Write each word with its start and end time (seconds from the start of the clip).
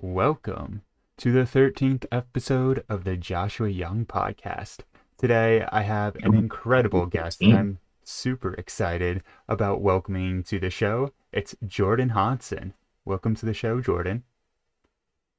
Welcome 0.00 0.82
to 1.16 1.32
the 1.32 1.40
13th 1.40 2.06
episode 2.12 2.84
of 2.88 3.02
the 3.02 3.16
Joshua 3.16 3.68
Young 3.68 4.06
podcast. 4.06 4.82
Today 5.18 5.66
I 5.72 5.82
have 5.82 6.14
an 6.22 6.36
incredible 6.36 7.06
guest 7.06 7.42
and 7.42 7.52
I'm 7.52 7.78
super 8.04 8.54
excited 8.54 9.24
about 9.48 9.80
welcoming 9.80 10.44
to 10.44 10.60
the 10.60 10.70
show. 10.70 11.12
It's 11.32 11.56
Jordan 11.66 12.10
Hodson. 12.10 12.74
Welcome 13.04 13.34
to 13.34 13.46
the 13.46 13.52
show, 13.52 13.80
Jordan. 13.80 14.22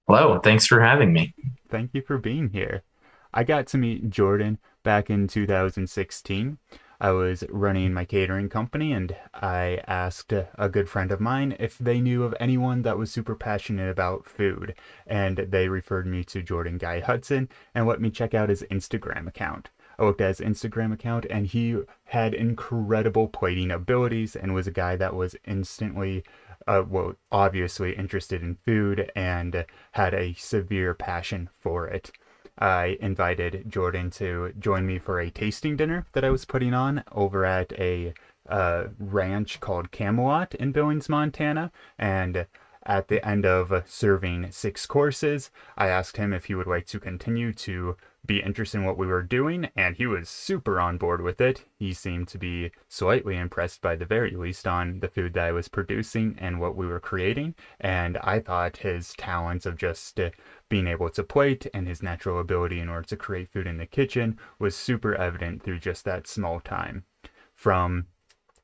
Hello, 0.09 0.39
thanks 0.39 0.67
for 0.67 0.81
having 0.81 1.13
me. 1.13 1.33
Thank 1.69 1.91
you 1.93 2.01
for 2.01 2.17
being 2.17 2.49
here. 2.49 2.83
I 3.33 3.45
got 3.45 3.65
to 3.67 3.77
meet 3.77 4.09
Jordan 4.09 4.57
back 4.83 5.09
in 5.09 5.29
2016. 5.29 6.57
I 7.01 7.11
was 7.11 7.45
running 7.49 7.93
my 7.93 8.03
catering 8.03 8.49
company 8.49 8.91
and 8.91 9.15
I 9.33 9.81
asked 9.87 10.33
a 10.33 10.69
good 10.69 10.89
friend 10.89 11.11
of 11.13 11.21
mine 11.21 11.55
if 11.57 11.77
they 11.77 12.01
knew 12.01 12.23
of 12.23 12.35
anyone 12.41 12.81
that 12.81 12.97
was 12.97 13.09
super 13.09 13.35
passionate 13.35 13.89
about 13.89 14.25
food. 14.25 14.75
And 15.07 15.37
they 15.37 15.69
referred 15.69 16.07
me 16.07 16.25
to 16.25 16.43
Jordan 16.43 16.77
Guy 16.77 16.99
Hodson 16.99 17.47
and 17.73 17.87
let 17.87 18.01
me 18.01 18.09
check 18.09 18.33
out 18.33 18.49
his 18.49 18.63
Instagram 18.63 19.27
account. 19.27 19.69
I 19.97 20.03
looked 20.03 20.19
at 20.19 20.37
his 20.37 20.45
Instagram 20.45 20.93
account 20.93 21.25
and 21.29 21.47
he 21.47 21.77
had 22.05 22.33
incredible 22.33 23.29
plating 23.29 23.71
abilities 23.71 24.35
and 24.35 24.53
was 24.53 24.67
a 24.67 24.71
guy 24.71 24.97
that 24.97 25.15
was 25.15 25.37
instantly, 25.45 26.23
uh, 26.67 26.83
well, 26.87 27.15
obviously 27.31 27.95
interested 27.95 28.41
in 28.41 28.57
food 28.65 29.09
and 29.15 29.65
had 29.93 30.13
a 30.13 30.33
severe 30.33 30.93
passion 30.93 31.49
for 31.59 31.87
it. 31.87 32.11
I 32.59 32.97
invited 32.99 33.63
Jordan 33.69 34.09
to 34.11 34.53
join 34.59 34.85
me 34.85 34.99
for 34.99 35.19
a 35.19 35.29
tasting 35.29 35.77
dinner 35.77 36.05
that 36.11 36.25
I 36.25 36.29
was 36.29 36.45
putting 36.45 36.73
on 36.73 37.03
over 37.11 37.45
at 37.45 37.71
a 37.73 38.13
uh, 38.49 38.85
ranch 38.99 39.59
called 39.59 39.91
Camelot 39.91 40.55
in 40.55 40.71
Billings, 40.71 41.07
Montana. 41.07 41.71
And 41.97 42.45
at 42.89 43.07
the 43.07 43.25
end 43.25 43.45
of 43.45 43.83
serving 43.87 44.51
six 44.51 44.87
courses, 44.87 45.51
I 45.77 45.89
asked 45.89 46.17
him 46.17 46.33
if 46.33 46.45
he 46.45 46.55
would 46.55 46.65
like 46.65 46.87
to 46.87 46.99
continue 46.99 47.53
to 47.53 47.95
be 48.25 48.41
interested 48.41 48.79
in 48.79 48.83
what 48.83 48.97
we 48.97 49.05
were 49.05 49.21
doing, 49.21 49.69
and 49.75 49.95
he 49.95 50.07
was 50.07 50.27
super 50.27 50.79
on 50.79 50.97
board 50.97 51.21
with 51.21 51.39
it. 51.39 51.65
He 51.77 51.93
seemed 51.93 52.27
to 52.29 52.39
be 52.39 52.71
slightly 52.87 53.37
impressed, 53.37 53.81
by 53.81 53.95
the 53.95 54.05
very 54.05 54.31
least, 54.31 54.67
on 54.67 55.01
the 55.01 55.07
food 55.07 55.33
that 55.33 55.45
I 55.45 55.51
was 55.51 55.67
producing 55.67 56.35
and 56.39 56.59
what 56.59 56.75
we 56.75 56.87
were 56.87 56.99
creating. 56.99 57.53
And 57.79 58.17
I 58.17 58.39
thought 58.39 58.77
his 58.77 59.13
talents 59.13 59.67
of 59.67 59.77
just 59.77 60.19
being 60.67 60.87
able 60.87 61.09
to 61.11 61.23
plate 61.23 61.67
and 61.73 61.87
his 61.87 62.01
natural 62.01 62.39
ability 62.39 62.79
in 62.79 62.89
order 62.89 63.07
to 63.07 63.15
create 63.15 63.51
food 63.51 63.67
in 63.67 63.77
the 63.77 63.85
kitchen 63.85 64.39
was 64.57 64.75
super 64.75 65.13
evident 65.13 65.61
through 65.63 65.79
just 65.79 66.05
that 66.05 66.27
small 66.27 66.59
time. 66.59 67.05
From 67.53 68.07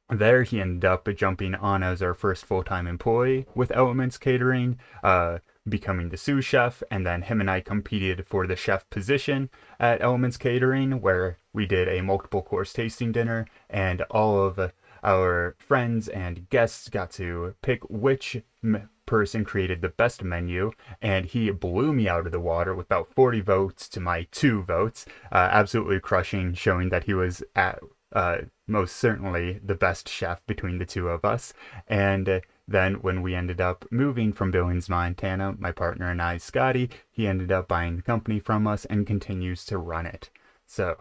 there, 0.09 0.43
he 0.43 0.61
ended 0.61 0.85
up 0.85 1.07
jumping 1.15 1.55
on 1.55 1.83
as 1.83 2.01
our 2.01 2.13
first 2.13 2.45
full 2.45 2.63
time 2.63 2.87
employee 2.87 3.45
with 3.55 3.71
Elements 3.71 4.17
Catering. 4.17 4.79
Uh, 5.03 5.39
becoming 5.67 6.09
the 6.09 6.17
sous 6.17 6.45
chef, 6.45 6.83
and 6.91 7.05
then 7.05 7.23
him 7.23 7.41
and 7.41 7.49
I 7.49 7.59
competed 7.59 8.27
for 8.27 8.45
the 8.45 8.55
chef 8.55 8.87
position 8.89 9.49
at 9.79 10.01
Elements 10.01 10.37
Catering, 10.37 11.01
where 11.01 11.37
we 11.53 11.65
did 11.65 11.87
a 11.87 12.01
multiple 12.01 12.41
course 12.41 12.71
tasting 12.71 13.11
dinner, 13.11 13.47
and 13.69 14.01
all 14.11 14.45
of 14.45 14.71
our 15.03 15.55
friends 15.59 16.07
and 16.07 16.49
guests 16.49 16.89
got 16.89 17.11
to 17.11 17.55
pick 17.61 17.81
which 17.89 18.41
m- 18.63 18.89
person 19.05 19.43
created 19.45 19.81
the 19.81 19.89
best 19.89 20.23
menu, 20.23 20.71
and 21.01 21.27
he 21.27 21.49
blew 21.51 21.93
me 21.93 22.07
out 22.07 22.25
of 22.25 22.31
the 22.31 22.39
water 22.39 22.73
with 22.73 22.87
about 22.87 23.13
40 23.13 23.41
votes 23.41 23.87
to 23.89 23.99
my 23.99 24.27
two 24.31 24.63
votes, 24.63 25.05
uh, 25.31 25.49
absolutely 25.51 25.99
crushing, 25.99 26.53
showing 26.53 26.89
that 26.89 27.03
he 27.03 27.13
was 27.13 27.43
at 27.55 27.79
uh, 28.13 28.37
most 28.67 28.95
certainly 28.95 29.59
the 29.63 29.75
best 29.75 30.07
chef 30.09 30.45
between 30.45 30.77
the 30.77 30.85
two 30.85 31.09
of 31.09 31.25
us, 31.25 31.53
and. 31.87 32.29
Uh, 32.29 32.39
then, 32.67 32.95
when 32.95 33.21
we 33.21 33.35
ended 33.35 33.61
up 33.61 33.85
moving 33.91 34.33
from 34.33 34.49
Billings, 34.49 34.89
Montana, 34.89 35.55
my 35.59 35.71
partner 35.71 36.09
and 36.09 36.19
I, 36.19 36.37
Scotty, 36.37 36.89
he 37.11 37.27
ended 37.27 37.51
up 37.51 37.67
buying 37.67 37.95
the 37.95 38.01
company 38.01 38.39
from 38.39 38.65
us 38.65 38.85
and 38.85 39.05
continues 39.05 39.65
to 39.65 39.77
run 39.77 40.07
it. 40.07 40.31
So, 40.65 40.97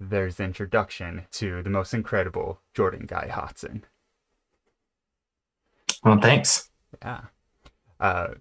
there's 0.00 0.36
the 0.36 0.44
introduction 0.44 1.26
to 1.32 1.62
the 1.62 1.70
most 1.70 1.94
incredible 1.94 2.60
Jordan 2.74 3.06
Guy 3.06 3.28
Hodson. 3.28 3.84
Well, 6.02 6.20
thanks. 6.20 6.70
Yeah. 7.00 7.22
Uh, 8.00 8.34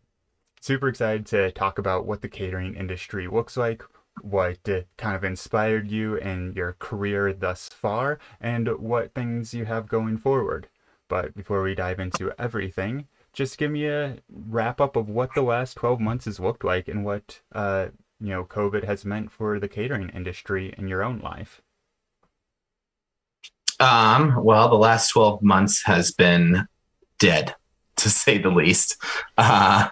super 0.60 0.88
excited 0.88 1.26
to 1.28 1.52
talk 1.52 1.78
about 1.78 2.06
what 2.06 2.22
the 2.22 2.28
catering 2.28 2.76
industry 2.76 3.28
looks 3.28 3.56
like, 3.56 3.84
what 4.22 4.58
kind 4.98 5.16
of 5.16 5.24
inspired 5.24 5.90
you 5.90 6.16
in 6.16 6.54
your 6.56 6.76
career 6.80 7.34
thus 7.34 7.70
far, 7.70 8.20
and 8.40 8.68
what 8.80 9.14
things 9.14 9.54
you 9.54 9.66
have 9.66 9.88
going 9.88 10.18
forward. 10.18 10.68
But 11.08 11.36
before 11.36 11.62
we 11.62 11.76
dive 11.76 12.00
into 12.00 12.32
everything, 12.40 13.08
just 13.34 13.58
give 13.58 13.72
me 13.72 13.86
a 13.86 14.18
wrap 14.32 14.80
up 14.80 14.96
of 14.96 15.10
what 15.10 15.34
the 15.36 15.42
last 15.42 15.76
12 15.76 16.00
months 16.00 16.26
has 16.26 16.40
looked 16.40 16.64
like 16.64 16.88
and 16.88 17.04
what 17.04 17.42
uh, 17.52 17.88
you 18.20 18.30
know 18.30 18.46
COVID 18.46 18.86
has 18.86 19.06
meant 19.06 19.32
for 19.32 19.60
the 19.60 19.68
catering 19.68 20.10
industry 20.10 20.74
in 20.78 20.88
your 20.88 21.04
own 21.04 21.20
life. 21.20 21.62
Um, 23.80 24.42
well, 24.42 24.70
the 24.70 24.76
last 24.76 25.10
12 25.10 25.44
months 25.44 25.84
has 25.84 26.12
been 26.12 26.68
dead, 27.20 27.56
to 27.98 28.10
say 28.10 28.38
the 28.38 28.50
least. 28.50 28.96
Uh, 29.38 29.90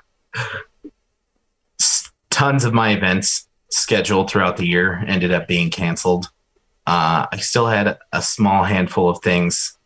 tons 2.29 2.63
of 2.63 2.73
my 2.73 2.91
events 2.91 3.47
scheduled 3.73 4.29
throughout 4.29 4.57
the 4.57 4.65
year 4.65 5.03
ended 5.07 5.31
up 5.31 5.47
being 5.47 5.69
canceled. 5.69 6.29
Uh, 6.85 7.27
I 7.31 7.37
still 7.37 7.67
had 7.67 7.97
a 8.11 8.21
small 8.21 8.63
handful 8.63 9.09
of 9.09 9.19
things 9.19 9.77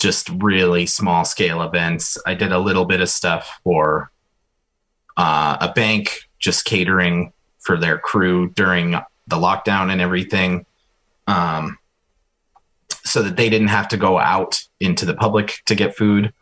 just 0.00 0.30
really 0.30 0.86
small 0.86 1.24
scale 1.24 1.62
events. 1.62 2.16
I 2.26 2.34
did 2.34 2.52
a 2.52 2.58
little 2.58 2.86
bit 2.86 3.00
of 3.00 3.08
stuff 3.08 3.60
for 3.62 4.10
uh, 5.16 5.58
a 5.60 5.72
bank, 5.72 6.28
just 6.38 6.64
catering 6.64 7.32
for 7.58 7.76
their 7.76 7.98
crew 7.98 8.50
during 8.50 8.92
the 8.92 9.36
lockdown 9.36 9.92
and 9.92 10.00
everything, 10.00 10.64
um, 11.26 11.78
so 13.04 13.22
that 13.22 13.36
they 13.36 13.50
didn't 13.50 13.68
have 13.68 13.88
to 13.88 13.98
go 13.98 14.18
out 14.18 14.62
into 14.80 15.04
the 15.04 15.14
public 15.14 15.60
to 15.66 15.74
get 15.74 15.96
food. 15.96 16.32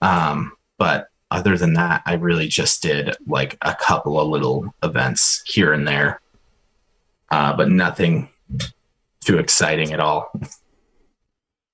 Um, 0.00 0.52
but 0.78 1.08
other 1.32 1.56
than 1.56 1.72
that, 1.72 2.02
I 2.04 2.14
really 2.14 2.46
just 2.46 2.82
did 2.82 3.16
like 3.26 3.56
a 3.62 3.74
couple 3.74 4.20
of 4.20 4.28
little 4.28 4.72
events 4.82 5.42
here 5.46 5.72
and 5.72 5.88
there, 5.88 6.20
uh, 7.30 7.56
but 7.56 7.70
nothing 7.70 8.28
too 9.24 9.38
exciting 9.38 9.92
at 9.92 10.00
all. 10.00 10.30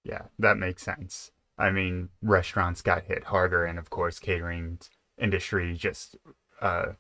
Yeah, 0.04 0.22
that 0.38 0.58
makes 0.58 0.82
sense. 0.82 1.32
I 1.58 1.70
mean, 1.70 2.08
restaurants 2.22 2.82
got 2.82 3.02
hit 3.02 3.24
harder, 3.24 3.64
and 3.64 3.80
of 3.80 3.90
course, 3.90 4.20
catering 4.20 4.78
industry 5.18 5.74
just 5.74 6.16
uh, 6.62 6.92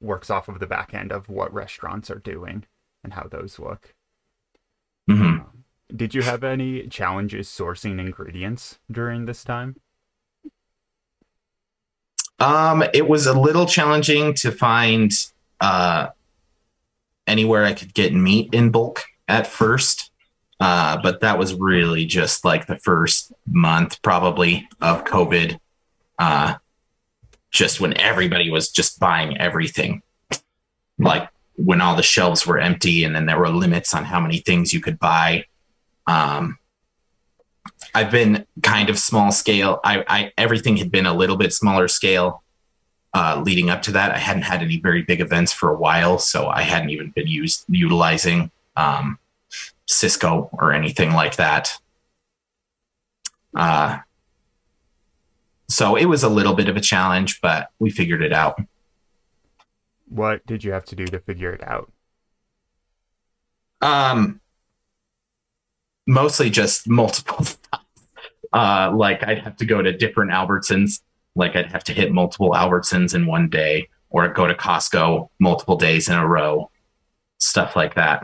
works 0.00 0.30
off 0.30 0.48
of 0.48 0.60
the 0.60 0.68
back 0.68 0.94
end 0.94 1.10
of 1.10 1.28
what 1.28 1.52
restaurants 1.52 2.10
are 2.10 2.20
doing 2.20 2.64
and 3.02 3.12
how 3.12 3.24
those 3.24 3.58
look. 3.58 3.92
Mm-hmm. 5.10 5.22
Um, 5.22 5.64
did 5.94 6.14
you 6.14 6.22
have 6.22 6.44
any 6.44 6.86
challenges 6.86 7.48
sourcing 7.48 7.98
ingredients 7.98 8.78
during 8.90 9.26
this 9.26 9.42
time? 9.42 9.76
Um, 12.44 12.84
it 12.92 13.08
was 13.08 13.26
a 13.26 13.32
little 13.32 13.64
challenging 13.64 14.34
to 14.34 14.52
find 14.52 15.10
uh, 15.62 16.08
anywhere 17.26 17.64
I 17.64 17.72
could 17.72 17.94
get 17.94 18.12
meat 18.12 18.52
in 18.52 18.70
bulk 18.70 19.02
at 19.26 19.46
first. 19.46 20.10
Uh, 20.60 20.98
but 21.02 21.20
that 21.20 21.38
was 21.38 21.54
really 21.54 22.04
just 22.04 22.44
like 22.44 22.66
the 22.66 22.76
first 22.76 23.32
month, 23.46 24.02
probably, 24.02 24.68
of 24.82 25.04
COVID. 25.04 25.58
Uh, 26.18 26.56
just 27.50 27.80
when 27.80 27.98
everybody 27.98 28.50
was 28.50 28.68
just 28.68 29.00
buying 29.00 29.38
everything, 29.38 30.02
like 30.98 31.26
when 31.56 31.80
all 31.80 31.96
the 31.96 32.02
shelves 32.02 32.46
were 32.46 32.58
empty, 32.58 33.04
and 33.04 33.16
then 33.16 33.24
there 33.24 33.38
were 33.38 33.48
limits 33.48 33.94
on 33.94 34.04
how 34.04 34.20
many 34.20 34.38
things 34.38 34.74
you 34.74 34.80
could 34.80 34.98
buy. 34.98 35.46
Um, 36.06 36.58
I've 37.94 38.10
been 38.10 38.46
kind 38.62 38.90
of 38.90 38.98
small 38.98 39.30
scale. 39.30 39.80
I, 39.84 40.04
I 40.08 40.32
everything 40.36 40.76
had 40.76 40.90
been 40.90 41.06
a 41.06 41.14
little 41.14 41.36
bit 41.36 41.52
smaller 41.52 41.88
scale 41.88 42.42
uh, 43.14 43.40
leading 43.44 43.70
up 43.70 43.82
to 43.82 43.92
that. 43.92 44.10
I 44.10 44.18
hadn't 44.18 44.42
had 44.42 44.60
any 44.60 44.78
very 44.78 45.02
big 45.02 45.20
events 45.20 45.52
for 45.52 45.70
a 45.70 45.76
while, 45.76 46.18
so 46.18 46.48
I 46.48 46.62
hadn't 46.62 46.90
even 46.90 47.10
been 47.10 47.28
used 47.28 47.64
utilizing 47.68 48.50
um, 48.76 49.18
Sysco 49.88 50.48
or 50.52 50.72
anything 50.72 51.12
like 51.12 51.36
that. 51.36 51.78
Uh, 53.54 53.98
so 55.68 55.94
it 55.94 56.06
was 56.06 56.24
a 56.24 56.28
little 56.28 56.54
bit 56.54 56.68
of 56.68 56.76
a 56.76 56.80
challenge, 56.80 57.40
but 57.40 57.70
we 57.78 57.90
figured 57.90 58.22
it 58.22 58.32
out. 58.32 58.60
What 60.08 60.44
did 60.46 60.64
you 60.64 60.72
have 60.72 60.84
to 60.86 60.96
do 60.96 61.06
to 61.06 61.20
figure 61.20 61.52
it 61.52 61.62
out? 61.66 61.90
Um, 63.80 64.40
mostly 66.06 66.50
just 66.50 66.88
multiple. 66.88 67.46
uh, 68.54 68.92
like 68.94 69.22
I'd 69.22 69.38
have 69.38 69.56
to 69.56 69.66
go 69.66 69.82
to 69.82 69.92
different 69.92 70.30
Albertsons. 70.30 71.00
Like 71.34 71.56
I'd 71.56 71.72
have 71.72 71.84
to 71.84 71.92
hit 71.92 72.12
multiple 72.12 72.52
Albertsons 72.52 73.14
in 73.14 73.26
one 73.26 73.50
day, 73.50 73.88
or 74.10 74.28
go 74.28 74.46
to 74.46 74.54
Costco 74.54 75.28
multiple 75.38 75.76
days 75.76 76.08
in 76.08 76.14
a 76.14 76.26
row. 76.26 76.70
Stuff 77.38 77.76
like 77.76 77.94
that 77.96 78.22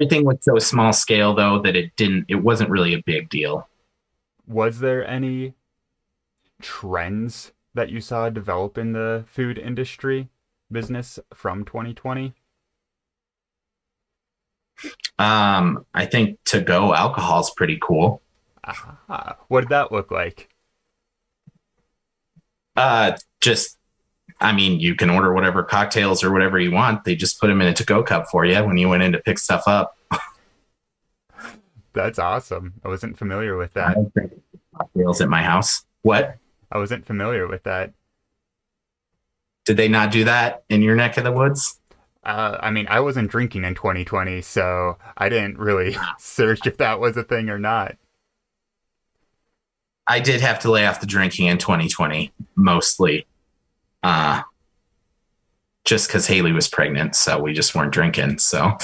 everything 0.00 0.24
was 0.24 0.38
so 0.40 0.58
small 0.58 0.92
scale 0.92 1.34
though 1.34 1.62
that 1.62 1.76
it 1.76 1.94
didn't 1.94 2.24
it 2.28 2.34
wasn't 2.34 2.68
really 2.68 2.94
a 2.94 3.02
big 3.06 3.28
deal 3.28 3.68
was 4.46 4.80
there 4.80 5.06
any 5.06 5.54
trends 6.60 7.52
that 7.74 7.90
you 7.90 8.00
saw 8.00 8.28
develop 8.28 8.78
in 8.78 8.92
the 8.92 9.24
food 9.26 9.58
industry 9.58 10.28
business 10.70 11.18
from 11.32 11.64
2020? 11.64 12.34
Um, 15.18 15.86
I 15.94 16.06
think 16.06 16.38
to 16.46 16.60
go 16.60 16.94
alcohol 16.94 17.40
is 17.40 17.52
pretty 17.56 17.78
cool. 17.80 18.22
Ah, 18.66 19.36
what 19.48 19.60
did 19.60 19.70
that 19.70 19.92
look 19.92 20.10
like? 20.10 20.48
Uh, 22.76 23.16
just, 23.40 23.78
I 24.40 24.52
mean, 24.52 24.80
you 24.80 24.94
can 24.94 25.10
order 25.10 25.32
whatever 25.32 25.62
cocktails 25.62 26.24
or 26.24 26.32
whatever 26.32 26.58
you 26.58 26.72
want. 26.72 27.04
They 27.04 27.14
just 27.14 27.40
put 27.40 27.48
them 27.48 27.60
in 27.60 27.68
a 27.68 27.74
to-go 27.74 28.02
cup 28.02 28.26
for 28.30 28.44
you 28.44 28.64
when 28.64 28.78
you 28.78 28.88
went 28.88 29.02
in 29.02 29.12
to 29.12 29.18
pick 29.18 29.38
stuff 29.38 29.64
up. 29.66 29.96
That's 31.92 32.18
awesome. 32.18 32.74
I 32.84 32.88
wasn't 32.88 33.16
familiar 33.16 33.56
with 33.56 33.72
that. 33.74 33.94
don't 33.94 34.12
drink 34.12 34.32
cocktails 34.76 35.20
at 35.20 35.28
my 35.28 35.42
house. 35.42 35.84
What? 36.02 36.36
I 36.72 36.78
wasn't 36.78 37.06
familiar 37.06 37.46
with 37.46 37.62
that. 37.62 37.92
Did 39.64 39.76
they 39.76 39.88
not 39.88 40.10
do 40.10 40.24
that 40.24 40.64
in 40.68 40.82
your 40.82 40.96
neck 40.96 41.16
of 41.16 41.24
the 41.24 41.32
woods? 41.32 41.80
Uh, 42.24 42.58
I 42.60 42.70
mean, 42.70 42.86
I 42.88 43.00
wasn't 43.00 43.30
drinking 43.30 43.64
in 43.64 43.74
2020, 43.74 44.42
so 44.42 44.98
I 45.16 45.28
didn't 45.28 45.58
really 45.58 45.96
search 46.18 46.66
if 46.66 46.78
that 46.78 46.98
was 46.98 47.16
a 47.16 47.22
thing 47.22 47.48
or 47.48 47.58
not. 47.58 47.96
I 50.06 50.20
did 50.20 50.40
have 50.40 50.58
to 50.60 50.70
lay 50.70 50.86
off 50.86 51.00
the 51.00 51.06
drinking 51.06 51.46
in 51.46 51.58
2020, 51.58 52.32
mostly. 52.56 53.26
Uh, 54.02 54.42
just 55.84 56.08
because 56.08 56.26
Haley 56.26 56.52
was 56.52 56.68
pregnant, 56.68 57.14
so 57.16 57.38
we 57.38 57.52
just 57.52 57.74
weren't 57.74 57.92
drinking. 57.92 58.38
So 58.38 58.76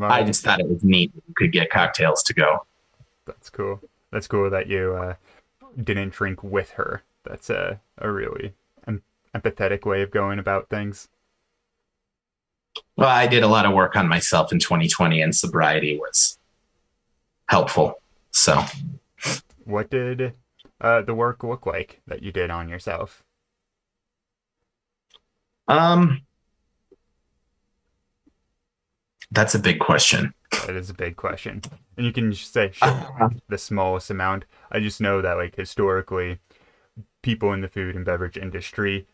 I 0.00 0.22
just 0.24 0.42
thought 0.42 0.60
it 0.60 0.68
was 0.68 0.82
neat 0.82 1.12
you 1.14 1.34
could 1.34 1.52
get 1.52 1.70
cocktails 1.70 2.22
to 2.24 2.34
go. 2.34 2.66
That's 3.26 3.50
cool. 3.50 3.80
That's 4.10 4.26
cool 4.26 4.50
that 4.50 4.66
you 4.68 4.94
uh, 4.94 5.14
didn't 5.82 6.12
drink 6.12 6.42
with 6.42 6.70
her. 6.70 7.02
That's 7.24 7.50
a, 7.50 7.80
a 7.98 8.10
really 8.10 8.52
em- 8.86 9.02
empathetic 9.34 9.84
way 9.86 10.02
of 10.02 10.10
going 10.10 10.38
about 10.38 10.68
things. 10.68 11.08
Well, 12.96 13.08
I 13.08 13.26
did 13.26 13.42
a 13.42 13.48
lot 13.48 13.66
of 13.66 13.72
work 13.72 13.96
on 13.96 14.08
myself 14.08 14.52
in 14.52 14.58
2020, 14.58 15.20
and 15.20 15.34
sobriety 15.34 15.96
was 15.96 16.38
helpful. 17.48 18.00
So 18.32 18.62
What 19.64 19.90
did 19.90 20.34
uh, 20.80 21.02
the 21.02 21.14
work 21.14 21.42
look 21.42 21.66
like 21.66 22.00
that 22.06 22.22
you 22.22 22.32
did 22.32 22.50
on 22.50 22.68
yourself? 22.68 23.24
Um, 25.66 26.22
that's 29.30 29.54
a 29.54 29.58
big 29.58 29.80
question. 29.80 30.34
That 30.66 30.76
is 30.76 30.90
a 30.90 30.94
big 30.94 31.16
question. 31.16 31.62
And 31.96 32.06
you 32.06 32.12
can 32.12 32.30
just 32.32 32.52
say 32.52 32.70
sure, 32.72 33.30
the 33.48 33.58
smallest 33.58 34.10
amount. 34.10 34.44
I 34.70 34.80
just 34.80 35.00
know 35.00 35.20
that, 35.22 35.34
like, 35.34 35.56
historically, 35.56 36.38
people 37.22 37.52
in 37.52 37.60
the 37.60 37.68
food 37.68 37.96
and 37.96 38.04
beverage 38.04 38.36
industry, 38.36 39.06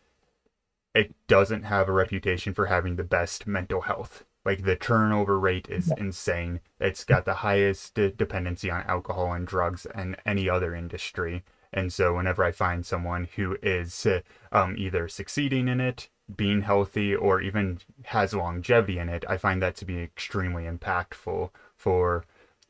it 0.93 1.15
doesn't 1.27 1.63
have 1.63 1.87
a 1.87 1.93
reputation 1.93 2.53
for 2.53 2.65
having 2.67 2.97
the 2.97 3.03
best 3.03 3.47
mental 3.47 3.81
health. 3.81 4.25
Like, 4.43 4.63
the 4.63 4.75
turnover 4.75 5.39
rate 5.39 5.67
is 5.69 5.91
insane. 5.97 6.61
It's 6.79 7.03
got 7.03 7.25
the 7.25 7.35
highest 7.35 7.93
de- 7.93 8.09
dependency 8.11 8.71
on 8.71 8.83
alcohol 8.83 9.33
and 9.33 9.45
drugs 9.45 9.85
and 9.93 10.17
any 10.25 10.49
other 10.49 10.73
industry. 10.73 11.43
And 11.71 11.93
so, 11.93 12.15
whenever 12.15 12.43
I 12.43 12.51
find 12.51 12.85
someone 12.85 13.29
who 13.35 13.57
is 13.61 14.05
uh, 14.05 14.21
um, 14.51 14.75
either 14.77 15.07
succeeding 15.07 15.67
in 15.67 15.79
it, 15.79 16.09
being 16.35 16.61
healthy, 16.61 17.15
or 17.15 17.41
even 17.41 17.79
has 18.05 18.33
longevity 18.33 18.97
in 18.97 19.09
it, 19.09 19.23
I 19.27 19.37
find 19.37 19.61
that 19.61 19.75
to 19.77 19.85
be 19.85 19.99
extremely 19.99 20.63
impactful 20.63 21.49
for 21.75 22.25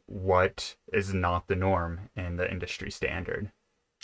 what 0.06 0.76
is 0.92 1.14
not 1.14 1.48
the 1.48 1.56
norm 1.56 2.10
in 2.16 2.36
the 2.36 2.52
industry 2.52 2.92
standard. 2.92 3.52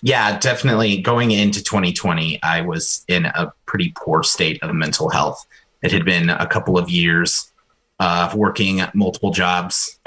Yeah, 0.02 0.38
definitely. 0.40 1.02
Going 1.02 1.32
into 1.32 1.64
2020, 1.64 2.42
I 2.44 2.62
was 2.62 3.04
in 3.08 3.26
a 3.26 3.54
pretty 3.66 3.94
poor 3.98 4.24
state 4.24 4.62
of 4.62 4.74
mental 4.76 5.10
health. 5.10 5.46
It 5.82 5.92
had 5.92 6.06
been 6.06 6.30
a 6.30 6.48
couple 6.48 6.78
of 6.78 6.90
years 6.90 7.52
of 8.00 8.36
working 8.36 8.80
at 8.80 8.96
multiple 8.96 9.32
jobs, 9.32 10.00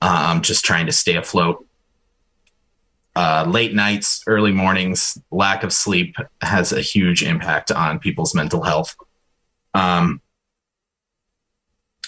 um, 0.00 0.42
just 0.42 0.64
trying 0.64 0.86
to 0.86 0.92
stay 0.92 1.16
afloat. 1.16 1.64
Uh, 3.16 3.44
late 3.48 3.74
nights, 3.74 4.24
early 4.26 4.50
mornings, 4.50 5.16
lack 5.30 5.62
of 5.62 5.72
sleep 5.72 6.16
has 6.40 6.72
a 6.72 6.80
huge 6.80 7.22
impact 7.22 7.70
on 7.70 8.00
people's 8.00 8.34
mental 8.34 8.62
health. 8.62 8.96
Um, 9.72 10.20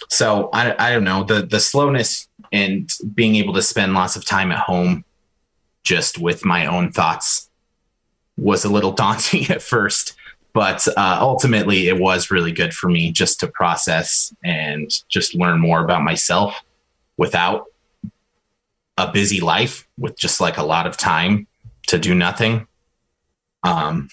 so 0.08 0.50
I, 0.52 0.74
I 0.78 0.92
don't 0.92 1.04
know 1.04 1.24
the 1.24 1.42
the 1.42 1.60
slowness 1.60 2.28
and 2.52 2.90
being 3.14 3.36
able 3.36 3.54
to 3.54 3.62
spend 3.62 3.94
lots 3.94 4.16
of 4.16 4.24
time 4.24 4.52
at 4.52 4.58
home 4.58 5.04
just 5.84 6.18
with 6.18 6.44
my 6.44 6.66
own 6.66 6.92
thoughts 6.92 7.48
was 8.36 8.64
a 8.64 8.68
little 8.68 8.92
daunting 9.02 9.48
at 9.50 9.62
first 9.62 10.14
but 10.56 10.88
uh, 10.96 11.18
ultimately 11.20 11.86
it 11.86 11.98
was 11.98 12.30
really 12.30 12.50
good 12.50 12.72
for 12.72 12.88
me 12.88 13.12
just 13.12 13.38
to 13.38 13.46
process 13.46 14.34
and 14.42 15.02
just 15.06 15.34
learn 15.34 15.60
more 15.60 15.84
about 15.84 16.02
myself 16.02 16.64
without 17.18 17.66
a 18.96 19.12
busy 19.12 19.38
life 19.38 19.86
with 19.98 20.18
just 20.18 20.40
like 20.40 20.56
a 20.56 20.62
lot 20.62 20.86
of 20.86 20.96
time 20.96 21.46
to 21.88 21.98
do 21.98 22.14
nothing. 22.14 22.66
Um 23.64 24.08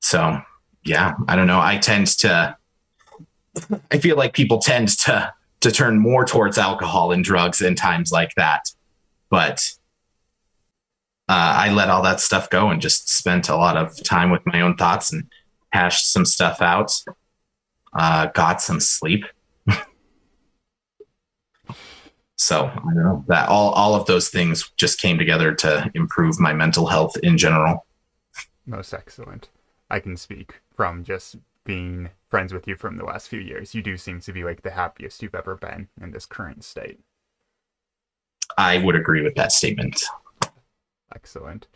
so 0.00 0.40
yeah 0.84 1.14
i 1.26 1.34
don't 1.34 1.48
know. 1.48 1.60
I 1.60 1.78
tend 1.78 2.06
to 2.18 2.56
i 3.90 3.98
feel 3.98 4.16
like 4.16 4.34
people 4.34 4.58
tend 4.58 4.86
to 4.98 5.34
to 5.62 5.72
turn 5.72 5.98
more 5.98 6.24
towards 6.24 6.58
alcohol 6.58 7.10
and 7.10 7.24
drugs 7.24 7.60
in 7.60 7.74
times 7.74 8.12
like 8.12 8.32
that 8.36 8.70
but 9.30 9.72
uh, 11.28 11.54
I 11.58 11.70
let 11.70 11.90
all 11.90 12.02
that 12.02 12.20
stuff 12.20 12.48
go 12.50 12.70
and 12.70 12.80
just 12.80 13.08
spent 13.08 13.48
a 13.48 13.56
lot 13.56 13.76
of 13.76 14.00
time 14.04 14.30
with 14.30 14.46
my 14.46 14.60
own 14.60 14.76
thoughts 14.76 15.12
and 15.12 15.28
hashed 15.70 16.12
some 16.12 16.24
stuff 16.24 16.62
out. 16.62 16.92
Uh, 17.92 18.26
got 18.26 18.62
some 18.62 18.78
sleep. 18.78 19.24
so 22.36 22.66
I 22.66 22.94
don't 22.94 23.02
know 23.02 23.24
that 23.26 23.48
all 23.48 23.70
all 23.72 23.94
of 23.94 24.06
those 24.06 24.28
things 24.28 24.70
just 24.76 25.00
came 25.00 25.18
together 25.18 25.52
to 25.54 25.90
improve 25.94 26.38
my 26.38 26.52
mental 26.52 26.86
health 26.86 27.16
in 27.22 27.36
general. 27.38 27.86
Most 28.64 28.94
excellent. 28.94 29.48
I 29.90 30.00
can 30.00 30.16
speak 30.16 30.60
from 30.74 31.02
just 31.04 31.36
being 31.64 32.10
friends 32.30 32.52
with 32.52 32.68
you 32.68 32.76
from 32.76 32.96
the 32.96 33.04
last 33.04 33.28
few 33.28 33.40
years. 33.40 33.74
You 33.74 33.82
do 33.82 33.96
seem 33.96 34.20
to 34.20 34.32
be 34.32 34.44
like 34.44 34.62
the 34.62 34.70
happiest 34.70 35.22
you've 35.22 35.34
ever 35.34 35.56
been 35.56 35.88
in 36.00 36.12
this 36.12 36.26
current 36.26 36.64
state. 36.64 37.00
I 38.56 38.78
would 38.78 38.94
agree 38.94 39.22
with 39.22 39.34
that 39.34 39.52
statement. 39.52 40.00
Excellent. 41.14 41.66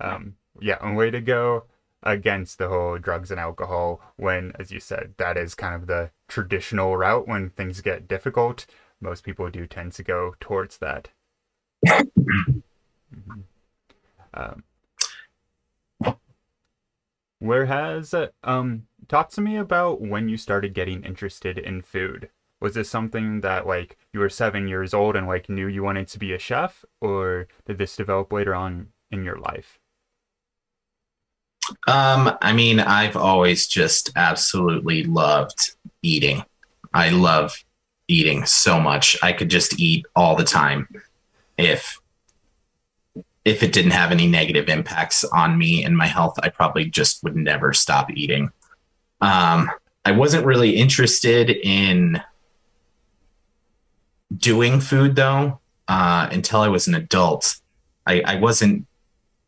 Um, 0.00 0.36
yeah, 0.60 0.78
and 0.82 0.96
way 0.96 1.10
to 1.10 1.20
go 1.20 1.64
against 2.02 2.58
the 2.58 2.68
whole 2.68 2.98
drugs 2.98 3.30
and 3.30 3.40
alcohol 3.40 4.00
when, 4.16 4.52
as 4.58 4.70
you 4.70 4.80
said, 4.80 5.14
that 5.18 5.36
is 5.36 5.54
kind 5.54 5.74
of 5.74 5.86
the 5.86 6.10
traditional 6.28 6.96
route 6.96 7.26
when 7.26 7.50
things 7.50 7.80
get 7.80 8.08
difficult. 8.08 8.66
Most 9.00 9.24
people 9.24 9.50
do 9.50 9.66
tend 9.66 9.92
to 9.94 10.02
go 10.02 10.34
towards 10.40 10.78
that. 10.78 11.10
Mhm. 13.14 13.44
Um, 14.34 14.64
where 17.38 17.66
has 17.66 18.14
uh, 18.14 18.28
um 18.42 18.86
talk 19.08 19.30
to 19.30 19.40
me 19.40 19.56
about 19.56 20.00
when 20.00 20.28
you 20.28 20.36
started 20.36 20.74
getting 20.74 21.04
interested 21.04 21.58
in 21.58 21.82
food? 21.82 22.30
Was 22.64 22.72
this 22.72 22.88
something 22.88 23.42
that 23.42 23.66
like 23.66 23.98
you 24.14 24.20
were 24.20 24.30
seven 24.30 24.68
years 24.68 24.94
old 24.94 25.16
and 25.16 25.26
like 25.26 25.50
knew 25.50 25.66
you 25.66 25.82
wanted 25.82 26.08
to 26.08 26.18
be 26.18 26.32
a 26.32 26.38
chef, 26.38 26.82
or 27.02 27.46
did 27.66 27.76
this 27.76 27.94
develop 27.94 28.32
later 28.32 28.54
on 28.54 28.88
in 29.10 29.22
your 29.22 29.36
life? 29.36 29.78
Um, 31.86 32.38
I 32.40 32.54
mean, 32.54 32.80
I've 32.80 33.18
always 33.18 33.66
just 33.66 34.12
absolutely 34.16 35.04
loved 35.04 35.72
eating. 36.00 36.42
I 36.94 37.10
love 37.10 37.62
eating 38.08 38.46
so 38.46 38.80
much. 38.80 39.14
I 39.22 39.34
could 39.34 39.50
just 39.50 39.78
eat 39.78 40.06
all 40.16 40.34
the 40.34 40.42
time 40.42 40.88
if 41.58 42.00
if 43.44 43.62
it 43.62 43.74
didn't 43.74 43.90
have 43.90 44.10
any 44.10 44.26
negative 44.26 44.70
impacts 44.70 45.22
on 45.22 45.58
me 45.58 45.84
and 45.84 45.94
my 45.94 46.06
health, 46.06 46.38
I 46.42 46.48
probably 46.48 46.86
just 46.86 47.22
would 47.24 47.36
never 47.36 47.74
stop 47.74 48.10
eating. 48.10 48.50
Um, 49.20 49.70
I 50.06 50.12
wasn't 50.12 50.46
really 50.46 50.70
interested 50.70 51.50
in 51.50 52.22
doing 54.36 54.80
food 54.80 55.16
though 55.16 55.60
uh, 55.88 56.28
until 56.30 56.60
I 56.60 56.68
was 56.68 56.86
an 56.86 56.94
adult. 56.94 57.56
I, 58.06 58.20
I 58.22 58.36
wasn't 58.36 58.86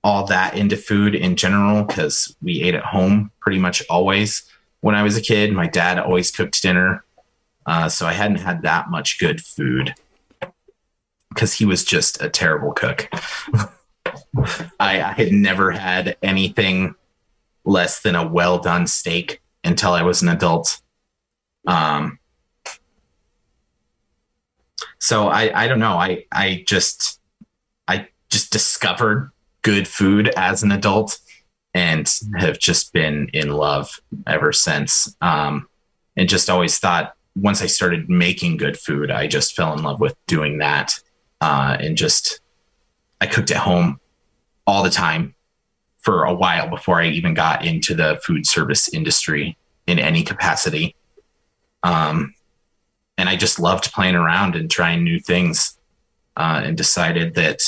all 0.03 0.27
that 0.27 0.57
into 0.57 0.77
food 0.77 1.15
in 1.15 1.37
general 1.37 1.83
because 1.83 2.35
we 2.41 2.63
ate 2.63 2.75
at 2.75 2.85
home 2.85 3.31
pretty 3.41 3.59
much 3.59 3.83
always. 3.91 4.43
When 4.81 4.95
I 4.95 5.03
was 5.03 5.17
a 5.17 5.23
kid, 5.23 5.53
my 5.53 5.67
dad 5.67 5.99
always 5.99 6.31
cooked 6.31 6.63
dinner, 6.63 7.05
uh, 7.67 7.89
so 7.89 8.07
I 8.07 8.13
hadn't 8.13 8.39
had 8.39 8.63
that 8.63 8.89
much 8.89 9.19
good 9.19 9.41
food 9.41 9.95
because 11.31 11.55
he 11.55 11.65
was 11.65 11.85
just 11.85 12.23
a 12.23 12.31
terrible 12.31 12.73
cook. 12.73 13.09
I, 14.79 15.03
I 15.03 15.13
had 15.13 15.33
never 15.33 15.73
had 15.73 16.17
anything 16.23 16.95
less 17.65 18.01
than 18.01 18.15
a 18.15 18.27
well 18.27 18.59
done 18.59 18.87
steak 18.87 19.43
until 19.65 19.93
I 19.93 20.03
was 20.03 20.23
an 20.23 20.29
adult. 20.29 20.81
Um, 21.67 22.19
so 24.99 25.29
I, 25.29 25.65
I 25.65 25.69
don't 25.69 25.79
know. 25.79 25.97
I, 25.97 26.25
I 26.33 26.65
just, 26.67 27.21
I 27.89 28.09
just 28.31 28.51
discovered 28.51 29.31
good 29.63 29.87
food 29.89 30.33
as 30.37 30.63
an 30.63 30.73
adult 30.73 31.19
and 31.75 32.11
have 32.39 32.59
just 32.59 32.93
been 32.93 33.29
in 33.33 33.51
love 33.51 34.01
ever 34.27 34.53
since. 34.53 35.15
Um, 35.21 35.69
and 36.17 36.29
just 36.29 36.49
always 36.49 36.79
thought 36.79 37.15
once 37.35 37.61
I 37.61 37.67
started 37.67 38.09
making 38.09 38.57
good 38.57 38.79
food, 38.79 39.11
I 39.11 39.27
just 39.27 39.55
fell 39.55 39.75
in 39.75 39.83
love 39.83 40.01
with 40.01 40.15
doing 40.27 40.59
that. 40.59 40.99
Uh, 41.41 41.77
and 41.79 41.97
just, 41.97 42.41
I 43.21 43.27
cooked 43.27 43.51
at 43.51 43.59
home 43.59 44.01
all 44.67 44.83
the 44.83 44.91
time 44.91 45.35
for 45.99 46.25
a 46.25 46.33
while 46.33 46.71
before 46.71 47.03
I 47.03 47.09
even 47.09 47.35
got 47.35 47.65
into 47.65 47.95
the 47.95 48.19
food 48.25 48.47
service 48.47 48.89
industry 48.89 49.59
in 49.87 49.99
any 49.99 50.23
capacity. 50.23 50.95
Um, 51.83 52.35
and 53.19 53.29
I 53.29 53.37
just 53.37 53.59
loved 53.59 53.93
playing 53.93 54.15
around 54.15 54.57
and 54.57 54.71
trying 54.71 55.05
new 55.05 55.19
things 55.19 55.79
uh, 56.37 56.63
and 56.65 56.77
decided 56.77 57.35
that 57.35 57.61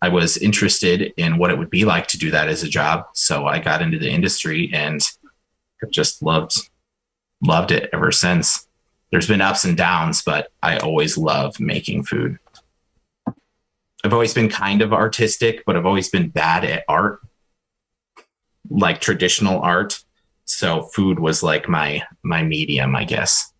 I 0.00 0.08
was 0.08 0.36
interested 0.36 1.12
in 1.16 1.38
what 1.38 1.50
it 1.50 1.58
would 1.58 1.70
be 1.70 1.84
like 1.84 2.08
to 2.08 2.18
do 2.18 2.30
that 2.32 2.48
as 2.48 2.62
a 2.62 2.68
job. 2.68 3.06
So 3.14 3.46
I 3.46 3.60
got 3.60 3.82
into 3.82 3.98
the 3.98 4.10
industry 4.10 4.70
and 4.72 5.00
just 5.90 6.22
loved 6.22 6.70
loved 7.44 7.70
it 7.72 7.88
ever 7.92 8.12
since. 8.12 8.68
There's 9.10 9.26
been 9.26 9.40
ups 9.40 9.64
and 9.64 9.76
downs, 9.76 10.22
but 10.22 10.48
I 10.62 10.78
always 10.78 11.18
love 11.18 11.60
making 11.60 12.04
food. 12.04 12.38
I've 14.04 14.12
always 14.12 14.34
been 14.34 14.48
kind 14.48 14.82
of 14.82 14.92
artistic, 14.92 15.64
but 15.64 15.76
I've 15.76 15.86
always 15.86 16.08
been 16.08 16.30
bad 16.30 16.64
at 16.64 16.84
art, 16.88 17.20
like 18.70 19.00
traditional 19.00 19.60
art. 19.60 20.02
So 20.44 20.82
food 20.82 21.20
was 21.20 21.42
like 21.42 21.68
my 21.68 22.02
my 22.22 22.42
medium, 22.42 22.96
I 22.96 23.04
guess. 23.04 23.51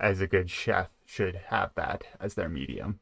As 0.00 0.20
a 0.20 0.26
good 0.26 0.50
chef 0.50 0.90
should 1.04 1.36
have 1.48 1.70
that 1.76 2.04
as 2.20 2.34
their 2.34 2.48
medium. 2.48 3.00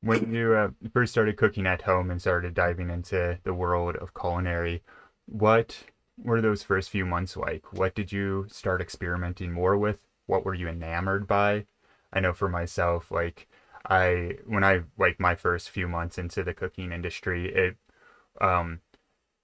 When 0.00 0.32
you 0.32 0.54
uh, 0.54 0.70
first 0.92 1.12
started 1.12 1.36
cooking 1.36 1.66
at 1.66 1.82
home 1.82 2.10
and 2.10 2.20
started 2.20 2.54
diving 2.54 2.90
into 2.90 3.38
the 3.42 3.54
world 3.54 3.96
of 3.96 4.14
culinary, 4.14 4.82
what 5.26 5.84
were 6.22 6.40
those 6.40 6.62
first 6.62 6.90
few 6.90 7.04
months 7.04 7.36
like? 7.36 7.72
What 7.72 7.94
did 7.94 8.12
you 8.12 8.46
start 8.50 8.80
experimenting 8.80 9.52
more 9.52 9.76
with? 9.76 9.98
What 10.26 10.44
were 10.44 10.54
you 10.54 10.68
enamored 10.68 11.26
by? 11.26 11.66
I 12.12 12.20
know 12.20 12.32
for 12.32 12.48
myself, 12.48 13.10
like 13.10 13.48
I 13.88 14.38
when 14.46 14.64
I 14.64 14.82
like 14.98 15.20
my 15.20 15.34
first 15.34 15.70
few 15.70 15.88
months 15.88 16.18
into 16.18 16.42
the 16.42 16.54
cooking 16.54 16.92
industry, 16.92 17.52
it 17.52 17.76
um 18.40 18.80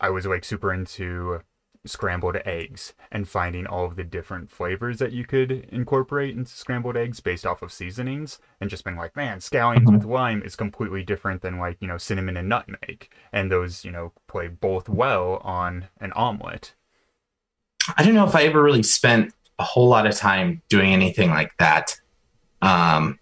I 0.00 0.10
was 0.10 0.26
like 0.26 0.44
super 0.44 0.72
into 0.72 1.42
scrambled 1.84 2.36
eggs 2.44 2.94
and 3.10 3.28
finding 3.28 3.66
all 3.66 3.84
of 3.84 3.96
the 3.96 4.04
different 4.04 4.50
flavors 4.50 4.98
that 4.98 5.12
you 5.12 5.24
could 5.24 5.50
incorporate 5.70 6.36
into 6.36 6.50
scrambled 6.50 6.96
eggs 6.96 7.20
based 7.20 7.44
off 7.44 7.62
of 7.62 7.72
seasonings 7.72 8.38
and 8.60 8.70
just 8.70 8.84
being 8.84 8.96
like, 8.96 9.16
man, 9.16 9.38
scallions 9.38 9.78
mm-hmm. 9.78 9.96
with 9.96 10.04
lime 10.04 10.42
is 10.42 10.54
completely 10.54 11.02
different 11.02 11.42
than 11.42 11.58
like, 11.58 11.76
you 11.80 11.88
know, 11.88 11.98
cinnamon 11.98 12.36
and 12.36 12.48
nutmeg. 12.48 13.08
And 13.32 13.50
those, 13.50 13.84
you 13.84 13.90
know, 13.90 14.12
play 14.28 14.48
both 14.48 14.88
well 14.88 15.40
on 15.42 15.88
an 16.00 16.12
omelet. 16.12 16.74
I 17.96 18.04
don't 18.04 18.14
know 18.14 18.26
if 18.26 18.36
I 18.36 18.44
ever 18.44 18.62
really 18.62 18.84
spent 18.84 19.34
a 19.58 19.64
whole 19.64 19.88
lot 19.88 20.06
of 20.06 20.14
time 20.14 20.62
doing 20.68 20.92
anything 20.92 21.30
like 21.30 21.56
that. 21.58 22.00
Um, 22.60 23.18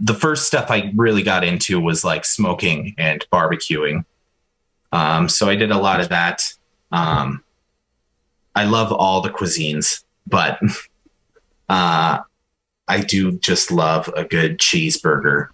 the 0.00 0.14
first 0.14 0.48
stuff 0.48 0.72
I 0.72 0.92
really 0.96 1.22
got 1.22 1.44
into 1.44 1.80
was 1.80 2.04
like 2.04 2.24
smoking 2.24 2.96
and 2.98 3.24
barbecuing. 3.32 4.04
Um, 4.90 5.28
so 5.28 5.48
I 5.48 5.54
did 5.54 5.70
a 5.70 5.78
lot 5.78 6.00
of 6.00 6.08
that. 6.08 6.42
Um, 6.90 7.43
I 8.54 8.64
love 8.64 8.92
all 8.92 9.20
the 9.20 9.30
cuisines, 9.30 10.04
but 10.26 10.60
uh, 11.68 12.20
I 12.86 13.00
do 13.00 13.32
just 13.32 13.70
love 13.70 14.08
a 14.16 14.24
good 14.24 14.58
cheeseburger. 14.58 15.48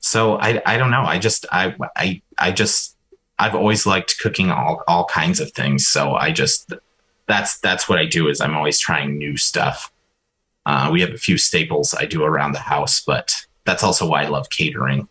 So 0.00 0.38
I 0.38 0.62
I 0.64 0.76
don't 0.78 0.90
know. 0.90 1.04
I 1.04 1.18
just 1.18 1.46
I 1.52 1.74
I 1.96 2.22
I 2.38 2.52
just 2.52 2.96
I've 3.38 3.54
always 3.54 3.86
liked 3.86 4.18
cooking 4.20 4.50
all 4.50 4.82
all 4.86 5.04
kinds 5.04 5.40
of 5.40 5.52
things. 5.52 5.86
So 5.86 6.14
I 6.14 6.30
just 6.30 6.72
that's 7.26 7.58
that's 7.60 7.88
what 7.88 7.98
I 7.98 8.06
do 8.06 8.28
is 8.28 8.40
I'm 8.40 8.56
always 8.56 8.78
trying 8.78 9.18
new 9.18 9.36
stuff. 9.36 9.92
Uh, 10.66 10.90
we 10.92 11.00
have 11.00 11.10
a 11.10 11.18
few 11.18 11.38
staples 11.38 11.94
I 11.94 12.04
do 12.04 12.22
around 12.22 12.52
the 12.52 12.58
house, 12.58 13.00
but 13.00 13.46
that's 13.64 13.82
also 13.82 14.06
why 14.06 14.24
I 14.24 14.28
love 14.28 14.50
catering. 14.50 15.08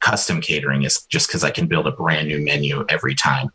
Custom 0.00 0.40
catering 0.40 0.82
is 0.82 1.02
just 1.06 1.28
because 1.28 1.44
I 1.44 1.50
can 1.50 1.66
build 1.66 1.86
a 1.86 1.92
brand 1.92 2.28
new 2.28 2.40
menu 2.40 2.84
every 2.88 3.14
time. 3.14 3.50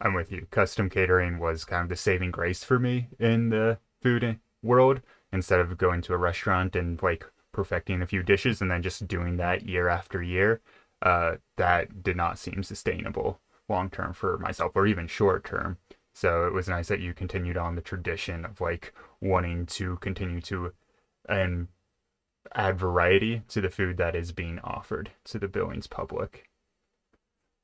I'm 0.00 0.14
with 0.14 0.30
you. 0.30 0.46
Custom 0.50 0.88
catering 0.88 1.38
was 1.38 1.64
kind 1.64 1.82
of 1.82 1.88
the 1.88 1.96
saving 1.96 2.30
grace 2.30 2.62
for 2.62 2.78
me 2.78 3.08
in 3.18 3.48
the 3.50 3.78
food 4.00 4.38
world. 4.62 5.00
Instead 5.32 5.60
of 5.60 5.76
going 5.76 6.00
to 6.02 6.14
a 6.14 6.18
restaurant 6.18 6.74
and 6.74 7.02
like 7.02 7.24
perfecting 7.52 8.00
a 8.00 8.06
few 8.06 8.22
dishes 8.22 8.62
and 8.62 8.70
then 8.70 8.82
just 8.82 9.06
doing 9.06 9.36
that 9.36 9.66
year 9.66 9.88
after 9.88 10.22
year, 10.22 10.60
uh, 11.02 11.36
that 11.56 12.02
did 12.02 12.16
not 12.16 12.38
seem 12.38 12.62
sustainable 12.62 13.40
long 13.68 13.90
term 13.90 14.12
for 14.12 14.38
myself 14.38 14.72
or 14.74 14.86
even 14.86 15.06
short 15.06 15.44
term. 15.44 15.76
So 16.14 16.46
it 16.46 16.52
was 16.52 16.68
nice 16.68 16.88
that 16.88 17.00
you 17.00 17.12
continued 17.14 17.56
on 17.56 17.74
the 17.74 17.80
tradition 17.80 18.44
of 18.44 18.60
like 18.60 18.94
wanting 19.20 19.66
to 19.66 19.96
continue 19.98 20.40
to 20.42 20.72
and 21.28 21.68
add 22.54 22.78
variety 22.78 23.42
to 23.48 23.60
the 23.60 23.70
food 23.70 23.98
that 23.98 24.16
is 24.16 24.32
being 24.32 24.58
offered 24.60 25.10
to 25.24 25.38
the 25.38 25.48
Billings 25.48 25.86
public. 25.86 26.48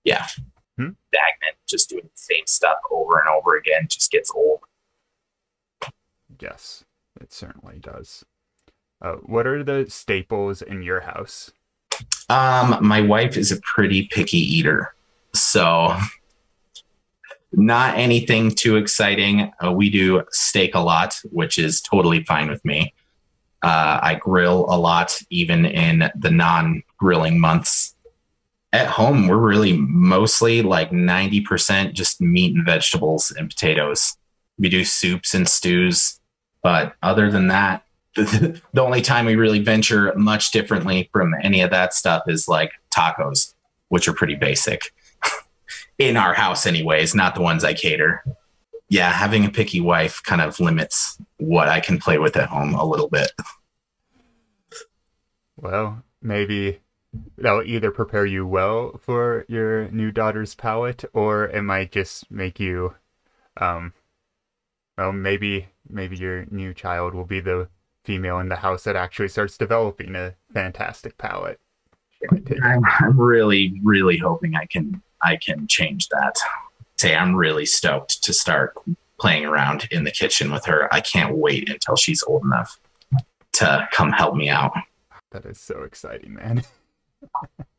Yeah. 0.05 0.27
Hmm? 0.77 0.91
Stagnant, 1.13 1.57
just 1.67 1.89
doing 1.89 2.05
the 2.05 2.11
same 2.15 2.47
stuff 2.47 2.79
over 2.91 3.21
and 3.21 3.29
over 3.29 3.57
again 3.57 3.87
just 3.89 4.11
gets 4.11 4.31
old. 4.35 4.61
Yes, 6.41 6.85
it 7.21 7.33
certainly 7.33 7.79
does. 7.79 8.25
Uh, 9.01 9.15
what 9.23 9.47
are 9.47 9.63
the 9.63 9.87
staples 9.89 10.63
in 10.63 10.83
your 10.83 11.01
house? 11.01 11.53
Um, 12.29 12.79
my 12.81 13.01
wife 13.01 13.37
is 13.37 13.53
a 13.53 13.61
pretty 13.61 14.09
picky 14.11 14.39
eater, 14.39 14.95
so 15.33 15.97
not 17.53 17.97
anything 17.97 18.51
too 18.51 18.77
exciting. 18.77 19.53
Uh, 19.65 19.73
we 19.73 19.91
do 19.91 20.23
steak 20.31 20.75
a 20.75 20.81
lot, 20.81 21.21
which 21.31 21.59
is 21.59 21.81
totally 21.81 22.25
fine 22.25 22.49
with 22.49 22.65
me. 22.65 22.95
Uh, 23.63 23.99
I 24.03 24.17
grill 24.17 24.67
a 24.69 24.77
lot, 24.77 25.19
even 25.31 25.65
in 25.65 26.11
the 26.17 26.31
non 26.31 26.83
grilling 26.99 27.41
months. 27.41 27.94
At 28.75 28.89
home, 28.89 29.29
we're 29.29 29.37
really 29.37 29.77
mostly 29.77 30.61
like 30.61 30.91
90% 30.91 31.93
just 31.93 32.21
meat 32.21 32.57
and 32.57 32.67
vegetables 32.67 33.31
and 33.31 33.49
potatoes. 33.49 34.17
We 34.59 34.69
do 34.69 34.85
soups 34.85 35.33
and 35.33 35.49
stews. 35.49 36.19
But 36.61 36.97
other 37.01 37.31
than 37.31 37.47
that, 37.47 37.85
the, 38.17 38.61
only 38.77 39.01
time 39.01 39.27
we 39.27 39.37
really 39.37 39.61
venture 39.61 40.13
much 40.17 40.51
differently 40.51 41.09
from 41.13 41.37
any 41.41 41.61
of 41.61 41.71
that 41.71 41.95
stuff 41.95 42.25
is 42.27 42.49
like 42.49 42.73
tacos, 42.93 43.55
which 43.91 44.09
are 44.09 44.13
pretty 44.13 44.35
basic 44.35 44.93
in 45.99 46.17
our 46.17 46.35
house, 46.35 46.67
anyways, 46.67 47.15
not 47.15 47.37
the 47.37 47.43
ones 47.43 47.63
I 47.63 47.75
cater. 47.75 48.25
Yeah, 48.89 49.13
having 49.13 49.45
a 49.45 49.51
picky 49.51 49.81
wife 49.81 50.21
kind 50.25 50.41
of 50.41 50.59
limits 50.59 51.17
what 51.37 51.69
I 51.69 51.79
can 51.79 52.01
play 52.01 52.19
with 52.19 52.37
at 52.37 52.49
home 52.49 52.75
a 52.75 52.85
little 52.85 53.09
bit. 53.09 53.31
Well, 55.57 56.03
maybe 56.21 56.81
that'll 57.39 57.63
either 57.63 57.91
prepare 57.91 58.27
you 58.27 58.47
well 58.47 58.99
for 59.01 59.45
your 59.49 59.91
new 59.91 60.11
daughter's 60.11 60.55
palate, 60.55 61.05
or 61.13 61.47
it 61.49 61.63
might 61.63 61.93
just 61.93 62.31
make 62.31 62.61
you, 62.61 62.95
um, 63.59 63.93
well, 64.97 65.13
maybe 65.13 65.69
maybe 65.89 66.17
your 66.17 66.47
new 66.51 66.73
child 66.73 67.15
will 67.15 67.25
be 67.25 67.41
the 67.41 67.69
female 68.05 68.39
in 68.39 68.49
the 68.49 68.57
house 68.57 68.85
that 68.85 68.97
actually 68.97 69.29
starts 69.29 69.57
developing 69.57 70.15
a 70.15 70.35
fantastic 70.53 71.17
palate. 71.19 71.61
I'm, 72.63 72.83
I'm 73.01 73.21
really, 73.21 73.81
really 73.83 74.17
hoping 74.17 74.55
I 74.55 74.67
can 74.67 75.03
I 75.23 75.37
can 75.37 75.67
change 75.67 76.09
that. 76.09 76.37
Say 76.97 77.15
I'm 77.15 77.35
really 77.35 77.67
stoked 77.67 78.23
to 78.23 78.33
start 78.33 78.75
playing 79.19 79.45
around 79.45 79.89
in 79.91 80.05
the 80.05 80.11
kitchen 80.11 80.53
with 80.53 80.65
her. 80.67 80.93
I 80.93 81.01
can't 81.01 81.37
wait 81.37 81.69
until 81.69 81.97
she's 81.97 82.23
old 82.23 82.45
enough 82.45 82.79
to 83.55 83.89
come 83.93 84.13
help 84.13 84.35
me 84.35 84.49
out. 84.49 84.73
That 85.31 85.45
is 85.47 85.61
so 85.61 85.83
exciting, 85.83 86.35
man. 86.35 86.63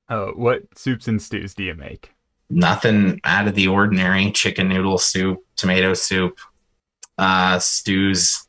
oh, 0.09 0.31
what 0.35 0.63
soups 0.77 1.07
and 1.07 1.21
stews 1.21 1.53
do 1.53 1.63
you 1.63 1.75
make? 1.75 2.11
Nothing 2.49 3.19
out 3.23 3.47
of 3.47 3.55
the 3.55 3.67
ordinary. 3.67 4.31
Chicken 4.31 4.69
noodle 4.69 4.97
soup, 4.97 5.43
tomato 5.55 5.93
soup, 5.93 6.39
uh, 7.17 7.59
stews. 7.59 8.47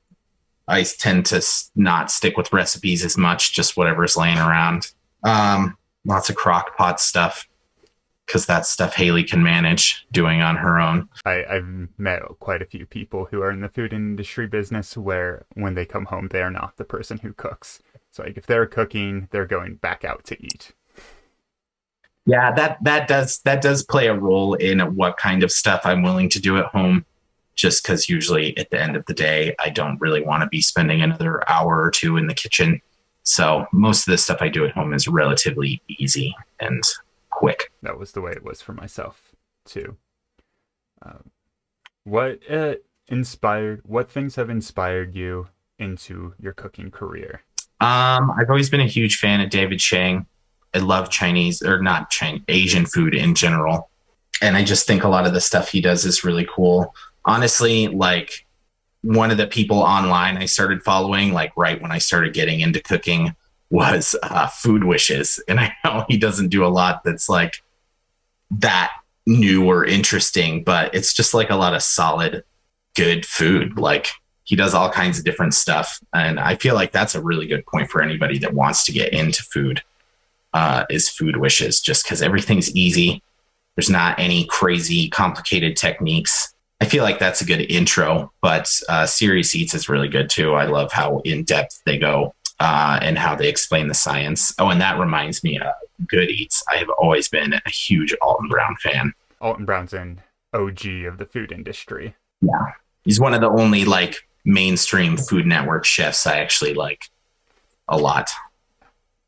I 0.69 0.83
tend 0.83 1.26
to 1.26 1.43
not 1.76 2.11
stick 2.11 2.37
with 2.37 2.53
recipes 2.53 3.05
as 3.05 3.17
much, 3.17 3.55
just 3.55 3.76
whatever's 3.76 4.17
laying 4.17 4.38
around. 4.38 4.93
Um, 5.23 5.76
lots 6.05 6.29
of 6.29 6.37
crock 6.37 6.76
pot 6.76 7.00
stuff 7.00 7.49
because 8.26 8.45
that's 8.45 8.69
stuff 8.69 8.95
Haley 8.95 9.23
can 9.23 9.43
manage 9.43 10.07
doing 10.11 10.43
on 10.43 10.57
her 10.57 10.81
own. 10.81 11.09
I, 11.25 11.45
I've 11.45 11.88
met 11.97 12.23
quite 12.41 12.61
a 12.61 12.67
few 12.67 12.85
people 12.85 13.26
who 13.26 13.41
are 13.41 13.50
in 13.50 13.61
the 13.61 13.69
food 13.69 13.93
industry 13.93 14.47
business 14.47 14.97
where 14.97 15.47
when 15.55 15.75
they 15.75 15.87
come 15.87 16.07
home, 16.07 16.29
they 16.29 16.43
are 16.43 16.50
not 16.50 16.76
the 16.76 16.85
person 16.85 17.19
who 17.19 17.33
cooks. 17.33 17.81
So 18.11 18.25
like 18.25 18.37
if 18.37 18.47
they're 18.47 18.67
cooking, 18.67 19.29
they're 19.31 19.47
going 19.47 19.76
back 19.76 20.05
out 20.05 20.25
to 20.25 20.43
eat. 20.43 20.73
Yeah, 22.26 22.52
that 22.52 22.83
that 22.83 23.06
does 23.06 23.38
that 23.40 23.62
does 23.62 23.85
play 23.85 24.09
a 24.09 24.14
role 24.14 24.54
in 24.54 24.80
what 24.97 25.16
kind 25.16 25.42
of 25.42 25.52
stuff 25.52 25.83
I'm 25.85 26.02
willing 26.02 26.28
to 26.30 26.40
do 26.40 26.59
at 26.59 26.66
home. 26.66 27.06
Just 27.54 27.83
because 27.83 28.09
usually 28.09 28.56
at 28.59 28.71
the 28.71 28.83
end 28.83 28.97
of 28.97 29.06
the 29.06 29.14
day, 29.14 29.54
I 29.59 29.71
don't 29.71 29.99
really 30.00 30.23
want 30.23 30.42
to 30.42 30.49
be 30.49 30.61
spending 30.61 31.00
another 31.00 31.49
hour 31.49 31.80
or 31.80 31.90
two 31.90 32.18
in 32.18 32.26
the 32.26 32.35
kitchen. 32.35 32.83
So 33.23 33.66
most 33.73 34.06
of 34.06 34.12
the 34.12 34.18
stuff 34.18 34.38
I 34.42 34.49
do 34.49 34.66
at 34.66 34.73
home 34.73 34.92
is 34.92 35.09
relatively 35.09 35.80
easy 35.88 36.37
and 36.61 36.83
quick. 37.30 37.73
That 37.83 37.99
was 37.99 38.12
the 38.12 38.21
way 38.21 38.33
it 38.33 38.45
was 38.45 38.61
for 38.61 38.73
myself 38.73 39.33
too. 39.64 39.97
Um, 41.02 41.30
what 42.04 42.40
uh, 42.50 42.75
inspired? 43.09 43.83
What 43.85 44.11
things 44.11 44.37
have 44.37 44.50
inspired 44.50 45.14
you 45.14 45.49
into 45.78 46.35
your 46.40 46.52
cooking 46.52 46.90
career? 46.90 47.42
Um, 47.80 48.33
I've 48.38 48.49
always 48.49 48.71
been 48.71 48.80
a 48.80 48.87
huge 48.87 49.18
fan 49.18 49.40
of 49.40 49.50
David 49.50 49.80
Chang. 49.80 50.26
I 50.76 50.78
love 50.80 51.09
Chinese 51.09 51.62
or 51.62 51.80
not 51.80 52.11
Chinese, 52.11 52.42
Asian 52.49 52.85
food 52.85 53.14
in 53.14 53.35
general. 53.35 53.88
And 54.42 54.59
I 54.59 54.62
just 54.62 54.87
think 54.87 55.04
a 55.04 55.09
lot 55.09 55.26
of 55.26 55.33
the 55.33 55.40
stuff 55.40 55.71
he 55.71 55.80
does 55.80 56.04
is 56.04 56.23
really 56.23 56.47
cool. 56.54 56.95
Honestly, 57.25 57.88
like 57.88 58.47
one 59.00 59.30
of 59.30 59.38
the 59.38 59.47
people 59.47 59.78
online 59.78 60.37
I 60.37 60.45
started 60.45 60.83
following, 60.83 61.33
like 61.33 61.52
right 61.56 61.80
when 61.80 61.92
I 61.92 61.99
started 61.99 62.35
getting 62.35 62.61
into 62.61 62.83
cooking, 62.83 63.35
was 63.71 64.14
uh, 64.23 64.49
Food 64.49 64.85
Wishes. 64.85 65.42
And 65.49 65.59
I 65.59 65.73
know 65.83 66.04
he 66.11 66.18
doesn't 66.18 66.49
do 66.49 66.62
a 66.62 66.68
lot 66.68 67.04
that's 67.04 67.30
like 67.30 67.62
that 68.50 68.92
new 69.26 69.64
or 69.64 69.87
interesting, 69.87 70.62
but 70.62 70.95
it's 70.95 71.14
just 71.14 71.33
like 71.33 71.49
a 71.49 71.56
lot 71.56 71.75
of 71.75 71.83
solid, 71.83 72.45
good 72.95 73.25
food. 73.25 73.78
Like 73.78 74.09
he 74.45 74.56
does 74.56 74.75
all 74.75 74.90
kinds 74.90 75.18
of 75.18 75.25
different 75.25 75.54
stuff. 75.54 76.00
And 76.12 76.38
I 76.38 76.56
feel 76.56 76.75
like 76.75 76.92
that's 76.92 77.14
a 77.14 77.23
really 77.23 77.47
good 77.47 77.64
point 77.64 77.90
for 77.90 78.02
anybody 78.02 78.38
that 78.40 78.52
wants 78.52 78.85
to 78.85 78.92
get 78.92 79.14
into 79.14 79.42
food 79.42 79.83
uh, 80.55 80.85
is 80.91 81.09
Food 81.09 81.37
Wishes, 81.37 81.81
just 81.81 82.05
because 82.05 82.23
everything's 82.23 82.75
easy. 82.75 83.23
There's 83.76 83.91
not 83.91 84.19
any 84.19 84.47
crazy 84.47 85.09
complicated 85.09 85.76
techniques. 85.76 86.55
I 86.81 86.87
feel 86.87 87.05
like 87.05 87.19
that's 87.19 87.41
a 87.41 87.47
good 87.47 87.61
intro, 87.71 88.33
but 88.41 88.71
uh, 88.88 89.07
Serious 89.07 89.55
Eats 89.55 89.75
is 89.75 89.88
really 89.88 90.09
good 90.09 90.29
too. 90.29 90.55
I 90.55 90.65
love 90.65 90.93
how 90.93 91.21
in 91.21 91.45
depth 91.45 91.83
they 91.85 91.99
go 91.99 92.35
uh, 92.61 92.99
and 93.03 93.19
how 93.19 93.35
they 93.35 93.49
explain 93.49 93.88
the 93.88 93.95
science. 93.95 94.55
Oh, 94.59 94.69
and 94.69 94.81
that 94.81 94.99
reminds 94.99 95.43
me 95.43 95.59
of 95.59 95.75
Good 96.07 96.31
Eats. 96.31 96.62
I 96.71 96.76
have 96.76 96.91
always 96.99 97.29
been 97.29 97.55
a 97.55 97.71
huge 97.71 98.15
Alton 98.21 98.49
Brown 98.49 98.76
fan. 98.76 99.12
Alton 99.41 99.65
Brown's 99.65 99.93
an 99.93 100.21
OG 100.53 100.87
of 101.07 101.19
the 101.19 101.26
food 101.26 101.53
industry. 101.53 102.15
Yeah. 102.41 102.73
He's 103.05 103.21
one 103.21 103.35
of 103.35 103.41
the 103.41 103.50
only 103.50 103.85
like 103.85 104.26
mainstream 104.45 105.17
Food 105.17 105.47
Network 105.47 105.85
chefs 105.85 106.26
I 106.26 106.38
actually 106.38 106.75
like 106.75 107.05
a 107.88 107.97
lot. 107.97 108.31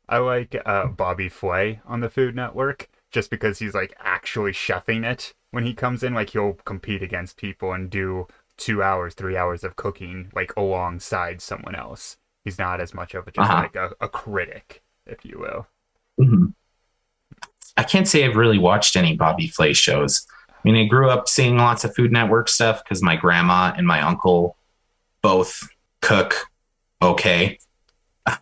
I 0.09 0.17
like 0.17 0.59
uh, 0.65 0.87
Bobby 0.87 1.29
Flay 1.29 1.81
on 1.85 1.99
the 1.99 2.09
Food 2.09 2.35
Network 2.35 2.89
just 3.11 3.29
because 3.29 3.59
he's 3.59 3.75
like 3.75 3.95
actually 3.99 4.51
chefing 4.51 5.05
it 5.05 5.33
when 5.51 5.65
he 5.65 5.73
comes 5.73 6.03
in. 6.03 6.15
Like 6.15 6.31
he'll 6.31 6.53
compete 6.65 7.03
against 7.03 7.37
people 7.37 7.71
and 7.73 7.89
do 7.89 8.27
two 8.57 8.81
hours, 8.81 9.13
three 9.13 9.37
hours 9.37 9.63
of 9.63 9.75
cooking 9.75 10.31
like 10.35 10.55
alongside 10.57 11.41
someone 11.41 11.75
else. 11.75 12.17
He's 12.43 12.57
not 12.57 12.81
as 12.81 12.93
much 12.93 13.13
of 13.13 13.27
a 13.27 13.31
just 13.31 13.49
uh-huh. 13.49 13.61
like 13.61 13.75
a, 13.75 13.91
a, 14.01 14.09
critic, 14.09 14.81
if 15.05 15.23
you 15.23 15.37
will. 15.39 15.67
Mm-hmm. 16.19 16.45
I 17.77 17.83
can't 17.83 18.07
say 18.07 18.25
I've 18.25 18.35
really 18.35 18.57
watched 18.57 18.95
any 18.95 19.15
Bobby 19.15 19.47
Flay 19.47 19.73
shows. 19.73 20.25
I 20.49 20.53
mean, 20.63 20.75
I 20.75 20.85
grew 20.85 21.09
up 21.09 21.29
seeing 21.29 21.57
lots 21.57 21.83
of 21.83 21.93
Food 21.95 22.11
Network 22.11 22.49
stuff 22.49 22.83
because 22.83 23.03
my 23.03 23.15
grandma 23.15 23.73
and 23.77 23.85
my 23.85 24.01
uncle 24.01 24.57
both 25.21 25.69
cook 26.01 26.35
okay. 27.01 27.59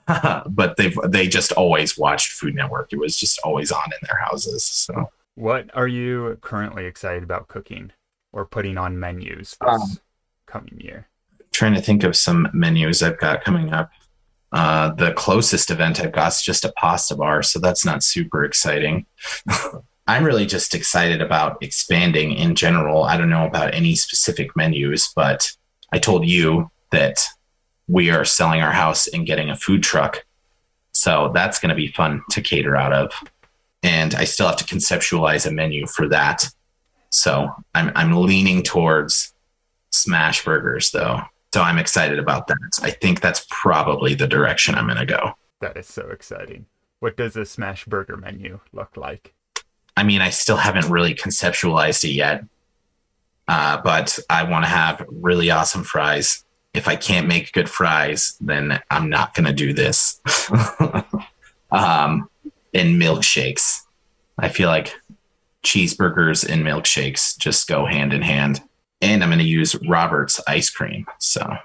but 0.49 0.77
they've 0.77 0.97
they 1.05 1.27
just 1.27 1.51
always 1.53 1.97
watched 1.97 2.33
Food 2.33 2.55
Network. 2.55 2.91
It 2.91 2.99
was 2.99 3.17
just 3.17 3.39
always 3.43 3.71
on 3.71 3.85
in 3.85 4.07
their 4.07 4.19
houses. 4.19 4.63
So, 4.63 5.11
what 5.35 5.69
are 5.73 5.87
you 5.87 6.37
currently 6.41 6.85
excited 6.85 7.23
about 7.23 7.47
cooking 7.47 7.91
or 8.33 8.45
putting 8.45 8.77
on 8.77 8.99
menus 8.99 9.57
this 9.61 9.81
um, 9.81 9.97
coming 10.45 10.79
year? 10.79 11.07
Trying 11.51 11.73
to 11.73 11.81
think 11.81 12.03
of 12.03 12.15
some 12.15 12.49
menus 12.53 13.01
I've 13.01 13.19
got 13.19 13.43
coming 13.43 13.73
up. 13.73 13.91
Uh, 14.51 14.93
the 14.93 15.11
closest 15.13 15.71
event 15.71 15.99
I've 15.99 16.13
got 16.13 16.31
is 16.31 16.41
just 16.41 16.63
a 16.63 16.73
pasta 16.77 17.15
bar, 17.15 17.43
so 17.43 17.59
that's 17.59 17.85
not 17.85 18.03
super 18.03 18.45
exciting. 18.45 19.05
I'm 20.07 20.23
really 20.23 20.45
just 20.45 20.73
excited 20.73 21.21
about 21.21 21.61
expanding 21.61 22.31
in 22.31 22.55
general. 22.55 23.03
I 23.03 23.17
don't 23.17 23.29
know 23.29 23.45
about 23.45 23.73
any 23.73 23.95
specific 23.95 24.55
menus, 24.55 25.11
but 25.13 25.51
I 25.91 25.99
told 25.99 26.25
you 26.25 26.71
that 26.91 27.25
we 27.87 28.09
are 28.09 28.25
selling 28.25 28.61
our 28.61 28.71
house 28.71 29.07
and 29.07 29.25
getting 29.25 29.49
a 29.49 29.55
food 29.55 29.83
truck. 29.83 30.25
So 30.91 31.31
that's 31.33 31.59
going 31.59 31.69
to 31.69 31.75
be 31.75 31.87
fun 31.87 32.23
to 32.31 32.41
cater 32.41 32.75
out 32.75 32.93
of. 32.93 33.11
And 33.83 34.15
I 34.15 34.23
still 34.23 34.47
have 34.47 34.57
to 34.57 34.65
conceptualize 34.65 35.47
a 35.47 35.51
menu 35.51 35.87
for 35.87 36.07
that. 36.09 36.49
So 37.09 37.49
I'm, 37.73 37.91
I'm 37.95 38.13
leaning 38.13 38.63
towards 38.63 39.33
smash 39.91 40.43
burgers 40.43 40.91
though. 40.91 41.21
So 41.53 41.61
I'm 41.61 41.77
excited 41.77 42.19
about 42.19 42.47
that. 42.47 42.57
I 42.81 42.91
think 42.91 43.21
that's 43.21 43.45
probably 43.49 44.13
the 44.13 44.27
direction 44.27 44.75
I'm 44.75 44.85
going 44.85 44.97
to 44.97 45.05
go. 45.05 45.33
That 45.61 45.77
is 45.77 45.87
so 45.87 46.09
exciting. 46.09 46.65
What 46.99 47.15
does 47.15 47.35
a 47.35 47.45
smash 47.45 47.85
burger 47.85 48.17
menu 48.17 48.59
look 48.73 48.97
like? 48.97 49.33
I 49.95 50.03
mean, 50.03 50.21
I 50.21 50.29
still 50.29 50.57
haven't 50.57 50.89
really 50.89 51.15
conceptualized 51.15 52.03
it 52.03 52.13
yet. 52.13 52.43
Uh, 53.47 53.81
but 53.81 54.19
I 54.29 54.43
want 54.43 54.65
to 54.65 54.69
have 54.69 55.05
really 55.09 55.49
awesome 55.49 55.83
fries 55.83 56.43
if 56.77 56.87
I 56.87 56.95
can't 56.95 57.27
make 57.27 57.53
good 57.53 57.69
fries, 57.69 58.37
then 58.39 58.79
I'm 58.91 59.09
not 59.09 59.33
going 59.33 59.47
to 59.47 59.53
do 59.53 59.73
this. 59.73 60.21
um, 61.71 62.29
and 62.71 63.01
milkshakes. 63.01 63.81
I 64.37 64.49
feel 64.49 64.69
like 64.69 64.93
cheeseburgers 65.63 66.47
and 66.47 66.63
milkshakes 66.63 67.35
just 67.37 67.67
go 67.67 67.87
hand 67.87 68.13
in 68.13 68.21
hand. 68.21 68.61
And 69.01 69.23
I'm 69.23 69.29
going 69.29 69.39
to 69.39 69.45
use 69.45 69.75
Robert's 69.87 70.39
ice 70.47 70.69
cream. 70.69 71.07
So, 71.17 71.55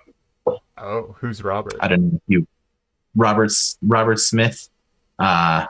oh, 0.79 1.14
who's 1.18 1.44
Robert? 1.44 1.77
I 1.81 1.88
don't 1.88 2.14
know 2.14 2.20
you. 2.27 2.46
Robert's 3.14 3.77
Robert 3.83 4.18
Smith. 4.18 4.70
Uh, 5.18 5.66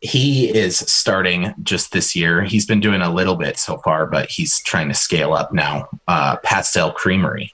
he 0.00 0.56
is 0.56 0.78
starting 0.78 1.52
just 1.64 1.90
this 1.92 2.14
year. 2.14 2.44
He's 2.44 2.66
been 2.66 2.78
doing 2.78 3.00
a 3.00 3.12
little 3.12 3.34
bit 3.34 3.58
so 3.58 3.78
far, 3.78 4.06
but 4.06 4.30
he's 4.30 4.60
trying 4.62 4.86
to 4.88 4.94
scale 4.94 5.34
up 5.34 5.52
now. 5.52 5.88
Uh, 6.06 6.36
Pastel 6.44 6.92
Creamery 6.92 7.52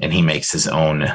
and 0.00 0.12
he 0.12 0.22
makes 0.22 0.50
his 0.50 0.66
own 0.66 1.06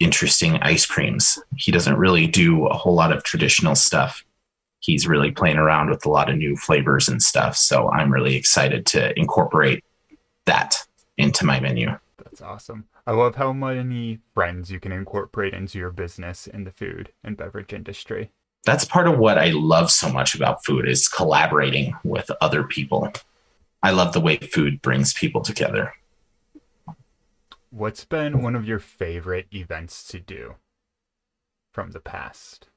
interesting 0.00 0.56
ice 0.56 0.84
creams. 0.86 1.38
He 1.56 1.70
doesn't 1.70 1.96
really 1.96 2.26
do 2.26 2.66
a 2.66 2.74
whole 2.74 2.94
lot 2.94 3.12
of 3.12 3.22
traditional 3.22 3.74
stuff. 3.74 4.24
He's 4.80 5.06
really 5.06 5.30
playing 5.30 5.56
around 5.56 5.90
with 5.90 6.04
a 6.04 6.10
lot 6.10 6.28
of 6.28 6.36
new 6.36 6.56
flavors 6.56 7.08
and 7.08 7.22
stuff. 7.22 7.56
So 7.56 7.90
I'm 7.90 8.12
really 8.12 8.34
excited 8.36 8.84
to 8.86 9.18
incorporate 9.18 9.82
that 10.46 10.76
into 11.16 11.46
my 11.46 11.60
menu. 11.60 11.96
That's 12.22 12.42
awesome. 12.42 12.86
I 13.06 13.12
love 13.12 13.36
how 13.36 13.52
many 13.52 14.18
friends 14.32 14.70
you 14.70 14.80
can 14.80 14.92
incorporate 14.92 15.54
into 15.54 15.78
your 15.78 15.90
business 15.90 16.46
in 16.46 16.64
the 16.64 16.70
food 16.70 17.12
and 17.22 17.36
beverage 17.36 17.72
industry. 17.72 18.30
That's 18.64 18.84
part 18.84 19.06
of 19.06 19.18
what 19.18 19.38
I 19.38 19.50
love 19.50 19.90
so 19.90 20.08
much 20.10 20.34
about 20.34 20.64
food 20.64 20.88
is 20.88 21.06
collaborating 21.06 21.94
with 22.02 22.30
other 22.40 22.64
people. 22.64 23.12
I 23.82 23.90
love 23.90 24.14
the 24.14 24.20
way 24.20 24.38
food 24.38 24.80
brings 24.80 25.12
people 25.12 25.42
together. 25.42 25.92
What's 27.76 28.04
been 28.04 28.40
one 28.40 28.54
of 28.54 28.68
your 28.68 28.78
favorite 28.78 29.48
events 29.52 30.06
to 30.06 30.20
do 30.20 30.54
from 31.72 31.90
the 31.90 31.98
past? 31.98 32.68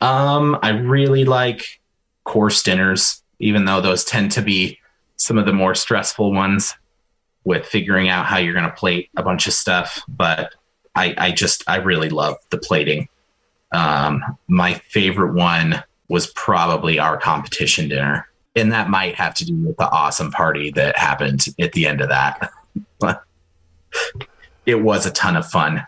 Um, 0.00 0.56
I 0.62 0.68
really 0.68 1.24
like 1.24 1.80
course 2.22 2.62
dinners, 2.62 3.24
even 3.40 3.64
though 3.64 3.80
those 3.80 4.04
tend 4.04 4.30
to 4.32 4.42
be 4.42 4.78
some 5.16 5.38
of 5.38 5.44
the 5.44 5.52
more 5.52 5.74
stressful 5.74 6.32
ones 6.32 6.76
with 7.42 7.66
figuring 7.66 8.08
out 8.08 8.26
how 8.26 8.38
you're 8.38 8.52
going 8.52 8.64
to 8.64 8.70
plate 8.70 9.10
a 9.16 9.24
bunch 9.24 9.48
of 9.48 9.54
stuff. 9.54 10.02
But 10.06 10.54
I, 10.94 11.16
I 11.18 11.30
just, 11.32 11.64
I 11.66 11.78
really 11.78 12.10
love 12.10 12.36
the 12.50 12.58
plating. 12.58 13.08
Um, 13.72 14.22
my 14.46 14.74
favorite 14.74 15.34
one 15.34 15.82
was 16.06 16.28
probably 16.28 17.00
our 17.00 17.18
competition 17.18 17.88
dinner. 17.88 18.28
And 18.54 18.70
that 18.70 18.88
might 18.88 19.16
have 19.16 19.34
to 19.34 19.44
do 19.44 19.56
with 19.56 19.78
the 19.78 19.90
awesome 19.90 20.30
party 20.30 20.70
that 20.76 20.96
happened 20.96 21.46
at 21.58 21.72
the 21.72 21.88
end 21.88 22.00
of 22.00 22.10
that. 22.10 22.52
it 24.66 24.82
was 24.82 25.06
a 25.06 25.10
ton 25.10 25.36
of 25.36 25.48
fun. 25.48 25.86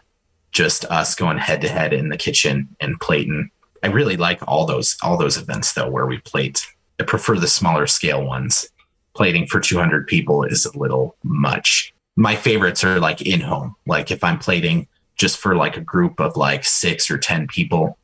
Just 0.53 0.85
us 0.87 1.15
going 1.15 1.39
head 1.39 1.61
to 1.61 1.69
head 1.69 1.93
in 1.93 2.09
the 2.09 2.17
kitchen 2.17 2.75
and 2.81 2.99
plating. 3.01 3.51
I 3.83 3.89
really 3.89 4.17
like 4.17 4.41
all 4.49 4.67
those 4.67 4.97
all 5.03 5.17
those 5.17 5.37
events 5.37 5.73
though 5.73 5.89
where 5.89 6.07
we 6.07 6.19
plate. 6.19 6.67
I 6.99 7.05
prefer 7.05 7.37
the 7.37 7.47
smaller 7.47 7.87
scale 7.87 8.25
ones. 8.25 8.69
Plating 9.15 9.47
for 9.47 9.61
200 9.61 10.07
people 10.07 10.45
is 10.45 10.67
a 10.67 10.79
little 10.79 11.17
much. 11.23 11.95
My 12.17 12.37
favorites 12.37 12.85
are 12.85 13.01
like 13.01 13.23
in 13.23 13.41
home. 13.41 13.77
Like 13.87 14.11
if 14.11 14.23
I'm 14.25 14.39
plating 14.39 14.89
just 15.17 15.39
for 15.39 15.55
like 15.55 15.77
a 15.77 15.83
group 15.83 16.21
of 16.21 16.37
like 16.37 16.65
6 16.65 17.11
or 17.11 17.19
10 17.19 17.47
people 17.49 17.99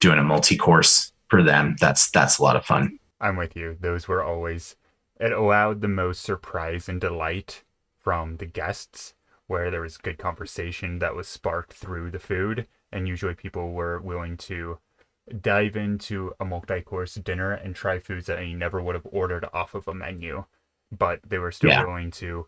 doing 0.00 0.18
a 0.18 0.24
multi-course 0.24 1.12
for 1.28 1.42
them, 1.42 1.76
that's 1.80 2.10
that's 2.10 2.38
a 2.38 2.42
lot 2.42 2.56
of 2.56 2.64
fun. 2.64 2.98
I'm 3.20 3.36
with 3.36 3.56
you. 3.56 3.76
Those 3.80 4.08
were 4.08 4.22
always 4.22 4.76
it 5.20 5.32
allowed 5.32 5.80
the 5.80 5.88
most 5.88 6.22
surprise 6.22 6.88
and 6.88 7.00
delight 7.00 7.62
from 8.02 8.36
the 8.36 8.46
guests 8.46 9.14
where 9.46 9.70
there 9.70 9.80
was 9.80 9.96
good 9.96 10.18
conversation 10.18 10.98
that 11.00 11.14
was 11.14 11.26
sparked 11.26 11.72
through 11.72 12.10
the 12.10 12.18
food 12.18 12.66
and 12.92 13.08
usually 13.08 13.34
people 13.34 13.72
were 13.72 14.00
willing 14.00 14.36
to 14.36 14.78
dive 15.40 15.76
into 15.76 16.32
a 16.40 16.44
multi-course 16.44 17.14
dinner 17.16 17.52
and 17.52 17.74
try 17.74 17.98
foods 17.98 18.26
that 18.26 18.44
you 18.44 18.56
never 18.56 18.82
would 18.82 18.94
have 18.94 19.06
ordered 19.10 19.46
off 19.52 19.74
of 19.74 19.86
a 19.86 19.94
menu 19.94 20.44
but 20.90 21.20
they 21.26 21.38
were 21.38 21.52
still 21.52 21.70
yeah. 21.70 21.84
willing 21.84 22.10
to 22.10 22.46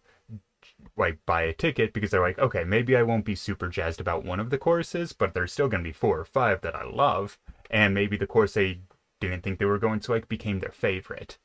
like 0.97 1.19
buy 1.27 1.43
a 1.43 1.53
ticket 1.53 1.93
because 1.93 2.11
they're 2.11 2.21
like, 2.21 2.38
okay, 2.38 2.65
maybe 2.65 2.97
I 2.97 3.03
won't 3.03 3.25
be 3.25 3.35
super 3.35 3.69
jazzed 3.69 4.01
about 4.01 4.25
one 4.25 4.41
of 4.41 4.51
the 4.51 4.59
courses, 4.59 5.12
but 5.12 5.35
there's 5.35 5.53
still 5.53 5.69
going 5.69 5.83
to 5.83 5.88
be 5.88 5.93
four 5.93 6.19
or 6.19 6.25
five 6.25 6.61
that 6.62 6.77
I 6.77 6.85
love, 6.85 7.38
and 7.71 7.95
maybe 7.95 8.17
the 8.17 8.27
course 8.27 8.55
they 8.55 8.81
didn't 9.21 9.43
think 9.43 9.59
they 9.59 9.65
were 9.65 9.79
going 9.79 10.01
to 10.01 10.12
like 10.12 10.29
became 10.29 10.61
their 10.61 10.73
favorite. 10.73 11.38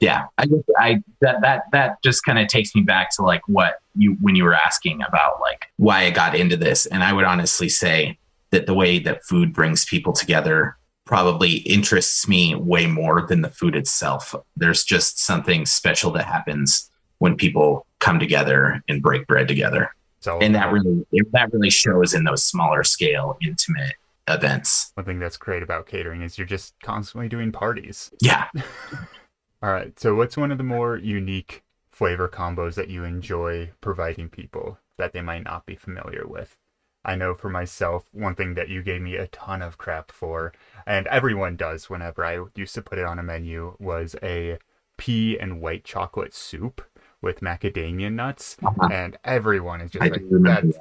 Yeah, 0.00 0.26
I 0.36 0.46
guess 0.46 0.60
I 0.78 1.02
that 1.20 1.40
that 1.40 1.64
that 1.72 2.02
just 2.02 2.22
kind 2.24 2.38
of 2.38 2.48
takes 2.48 2.74
me 2.74 2.82
back 2.82 3.10
to 3.16 3.22
like 3.22 3.42
what 3.46 3.78
you 3.94 4.16
when 4.20 4.36
you 4.36 4.44
were 4.44 4.54
asking 4.54 5.02
about 5.02 5.40
like 5.40 5.66
why 5.76 6.04
I 6.04 6.10
got 6.10 6.34
into 6.34 6.56
this, 6.56 6.86
and 6.86 7.02
I 7.02 7.12
would 7.12 7.24
honestly 7.24 7.68
say 7.68 8.18
that 8.50 8.66
the 8.66 8.74
way 8.74 8.98
that 8.98 9.24
food 9.24 9.52
brings 9.52 9.84
people 9.84 10.12
together 10.12 10.76
probably 11.06 11.58
interests 11.58 12.28
me 12.28 12.54
way 12.54 12.86
more 12.86 13.26
than 13.26 13.40
the 13.40 13.48
food 13.48 13.74
itself. 13.74 14.34
There's 14.56 14.84
just 14.84 15.18
something 15.18 15.64
special 15.64 16.10
that 16.12 16.24
happens 16.24 16.90
when 17.18 17.36
people 17.36 17.86
come 18.00 18.18
together 18.18 18.82
and 18.88 19.00
break 19.00 19.26
bread 19.26 19.48
together. 19.48 19.94
So 20.20 20.38
And 20.40 20.54
that 20.54 20.72
really 20.72 21.06
that 21.32 21.52
really 21.52 21.70
shows 21.70 22.12
in 22.12 22.24
those 22.24 22.42
smaller 22.42 22.84
scale 22.84 23.38
intimate 23.40 23.94
events. 24.28 24.90
one 24.94 25.06
thing 25.06 25.20
that's 25.20 25.36
great 25.36 25.62
about 25.62 25.86
catering 25.86 26.22
is 26.22 26.36
you're 26.36 26.46
just 26.46 26.74
constantly 26.82 27.28
doing 27.28 27.52
parties. 27.52 28.10
Yeah. 28.20 28.48
All 29.62 29.70
right. 29.70 29.98
So, 29.98 30.14
what's 30.14 30.36
one 30.36 30.52
of 30.52 30.58
the 30.58 30.64
more 30.64 30.96
unique 30.96 31.62
flavor 31.90 32.28
combos 32.28 32.74
that 32.74 32.88
you 32.90 33.04
enjoy 33.04 33.70
providing 33.80 34.28
people 34.28 34.78
that 34.98 35.12
they 35.12 35.22
might 35.22 35.44
not 35.44 35.66
be 35.66 35.74
familiar 35.74 36.26
with? 36.26 36.56
I 37.04 37.14
know 37.14 37.34
for 37.34 37.48
myself, 37.48 38.08
one 38.12 38.34
thing 38.34 38.54
that 38.54 38.68
you 38.68 38.82
gave 38.82 39.00
me 39.00 39.16
a 39.16 39.28
ton 39.28 39.62
of 39.62 39.78
crap 39.78 40.10
for, 40.10 40.52
and 40.86 41.06
everyone 41.06 41.56
does 41.56 41.88
whenever 41.88 42.24
I 42.24 42.40
used 42.54 42.74
to 42.74 42.82
put 42.82 42.98
it 42.98 43.04
on 43.04 43.18
a 43.18 43.22
menu, 43.22 43.76
was 43.78 44.16
a 44.22 44.58
pea 44.96 45.38
and 45.38 45.60
white 45.60 45.84
chocolate 45.84 46.34
soup 46.34 46.82
with 47.22 47.40
macadamia 47.40 48.12
nuts. 48.12 48.56
Uh-huh. 48.62 48.88
And 48.90 49.16
everyone 49.24 49.80
is 49.80 49.92
just 49.92 50.02
I 50.04 50.08
like, 50.08 50.22
remember 50.28 50.76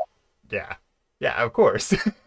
yeah, 0.49 0.75
yeah, 1.19 1.41
of 1.43 1.53
course. 1.53 1.93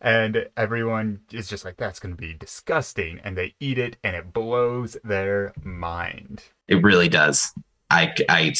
and 0.00 0.48
everyone 0.56 1.20
is 1.32 1.48
just 1.48 1.64
like, 1.64 1.76
that's 1.76 2.00
going 2.00 2.14
to 2.14 2.20
be 2.20 2.34
disgusting. 2.34 3.20
And 3.24 3.36
they 3.36 3.54
eat 3.60 3.78
it 3.78 3.96
and 4.04 4.14
it 4.16 4.32
blows 4.32 4.96
their 5.04 5.52
mind. 5.62 6.44
It 6.68 6.82
really 6.82 7.08
does. 7.08 7.52
I, 7.90 8.12
I, 8.28 8.54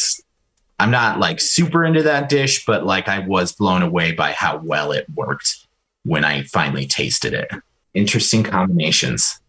I'm 0.79 0.91
not 0.91 1.19
like 1.19 1.41
super 1.41 1.85
into 1.85 2.03
that 2.03 2.29
dish, 2.29 2.65
but 2.67 2.85
like 2.85 3.09
I 3.09 3.21
was 3.21 3.53
blown 3.53 3.83
away 3.83 4.13
by 4.13 4.33
how 4.33 4.59
well 4.59 4.93
it 4.93 5.07
worked 5.15 5.67
when 6.05 6.25
I 6.25 6.43
finally 6.43 6.87
tasted 6.87 7.33
it. 7.33 7.51
Interesting 7.95 8.43
combinations. 8.43 9.41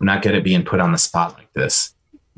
I'm 0.00 0.06
not 0.06 0.22
good 0.22 0.34
at 0.34 0.44
being 0.44 0.64
put 0.64 0.80
on 0.80 0.92
the 0.92 0.98
spot 0.98 1.34
like 1.34 1.52
this. 1.54 1.94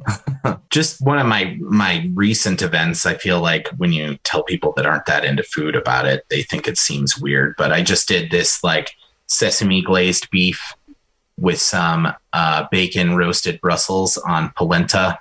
Just 0.71 1.01
one 1.01 1.19
of 1.19 1.27
my 1.27 1.57
my 1.61 2.11
recent 2.15 2.63
events. 2.63 3.07
I 3.07 3.15
feel 3.15 3.41
like 3.41 3.69
when 3.77 3.93
you 3.93 4.19
tell 4.25 4.43
people 4.43 4.73
that 4.77 4.87
aren't 4.87 5.07
that 5.07 5.25
into 5.25 5.43
food 5.43 5.75
about 5.75 6.07
it, 6.07 6.25
they 6.31 6.43
think 6.43 6.69
it 6.69 6.79
seems 6.79 7.19
weird. 7.19 7.55
But 7.57 7.73
I 7.73 7.83
just 7.83 8.07
did 8.07 8.31
this 8.31 8.63
like 8.63 8.93
sesame 9.27 9.83
glazed 9.83 10.31
beef 10.31 10.75
with 11.39 11.61
some 11.61 12.13
uh, 12.33 12.67
bacon 12.71 13.17
roasted 13.17 13.61
Brussels 13.61 14.17
on 14.19 14.53
polenta 14.57 15.19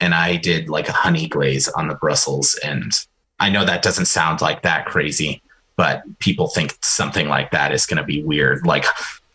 and 0.00 0.14
I 0.14 0.36
did 0.36 0.68
like 0.68 0.88
a 0.88 0.92
honey 0.92 1.26
glaze 1.28 1.68
on 1.68 1.88
the 1.88 1.94
Brussels. 1.94 2.58
And 2.62 2.92
I 3.40 3.48
know 3.48 3.64
that 3.64 3.82
doesn't 3.82 4.06
sound 4.06 4.40
like 4.40 4.62
that 4.62 4.86
crazy, 4.86 5.42
but 5.76 6.02
people 6.18 6.48
think 6.48 6.76
something 6.82 7.28
like 7.28 7.50
that 7.52 7.72
is 7.72 7.86
going 7.86 7.98
to 7.98 8.04
be 8.04 8.22
weird, 8.22 8.66
like 8.66 8.84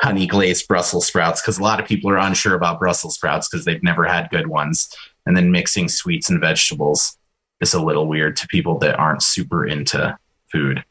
honey 0.00 0.26
glazed 0.26 0.68
Brussels 0.68 1.06
sprouts, 1.06 1.42
because 1.42 1.58
a 1.58 1.62
lot 1.62 1.80
of 1.80 1.86
people 1.86 2.10
are 2.10 2.18
unsure 2.18 2.54
about 2.54 2.78
Brussels 2.78 3.14
sprouts 3.14 3.48
because 3.48 3.64
they've 3.64 3.82
never 3.82 4.04
had 4.04 4.30
good 4.30 4.46
ones. 4.46 4.88
And 5.26 5.36
then 5.36 5.50
mixing 5.50 5.88
sweets 5.88 6.30
and 6.30 6.40
vegetables 6.40 7.18
is 7.60 7.74
a 7.74 7.82
little 7.82 8.06
weird 8.06 8.36
to 8.36 8.46
people 8.48 8.78
that 8.78 8.98
aren't 8.98 9.22
super 9.22 9.66
into 9.66 10.16
food. 10.50 10.84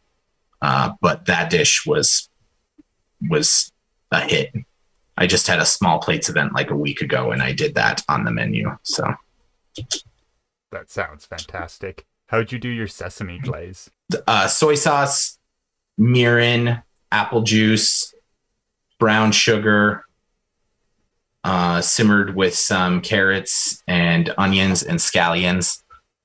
Uh, 0.62 0.92
but 1.02 1.26
that 1.26 1.50
dish 1.50 1.86
was 1.86 2.30
was 3.30 3.72
a 4.12 4.22
hit. 4.22 4.52
I 5.18 5.26
just 5.26 5.48
had 5.48 5.60
a 5.60 5.66
small 5.66 6.00
plates 6.00 6.30
event 6.30 6.54
like 6.54 6.70
a 6.70 6.76
week 6.76 7.02
ago 7.02 7.32
and 7.32 7.42
I 7.42 7.52
did 7.52 7.76
that 7.76 8.04
on 8.08 8.26
the 8.26 8.32
menu. 8.32 8.78
So 8.84 9.14
That 10.72 10.90
sounds 10.90 11.26
fantastic. 11.26 12.06
How'd 12.28 12.52
you 12.52 12.60
do 12.60 12.70
your 12.70 12.88
sesame 12.88 13.40
glaze? 13.40 13.90
uh, 14.28 14.48
soy 14.48 14.76
sauce, 14.76 15.40
mirin, 16.00 16.84
apple 17.12 17.42
juice, 17.42 18.14
brown 19.00 19.32
sugar, 19.32 20.06
uh, 21.44 21.82
simmered 21.82 22.36
with 22.36 22.56
some 22.56 23.02
carrots 23.02 23.84
and 23.88 24.34
onions 24.38 24.84
and 24.84 25.00
scallions. 25.00 25.82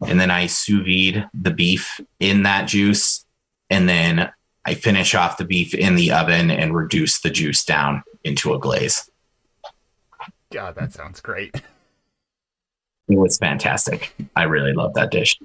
And 0.06 0.18
then 0.18 0.30
I 0.30 0.46
sous 0.46 0.84
vide 0.84 1.28
the 1.32 1.52
beef 1.52 2.00
in 2.18 2.42
that 2.42 2.66
juice. 2.66 3.24
And 3.70 3.88
then 3.88 4.30
I 4.64 4.74
finish 4.74 5.14
off 5.14 5.36
the 5.36 5.44
beef 5.44 5.74
in 5.74 5.94
the 5.94 6.12
oven 6.12 6.50
and 6.50 6.74
reduce 6.74 7.20
the 7.20 7.30
juice 7.30 7.64
down 7.64 8.02
into 8.24 8.52
a 8.52 8.58
glaze. 8.58 9.08
God, 10.52 10.74
that 10.76 10.92
sounds 10.92 11.20
great. 11.20 11.54
It 13.08 13.18
was 13.18 13.36
fantastic. 13.36 14.14
I 14.36 14.44
really 14.44 14.72
love 14.72 14.94
that 14.94 15.10
dish. 15.10 15.36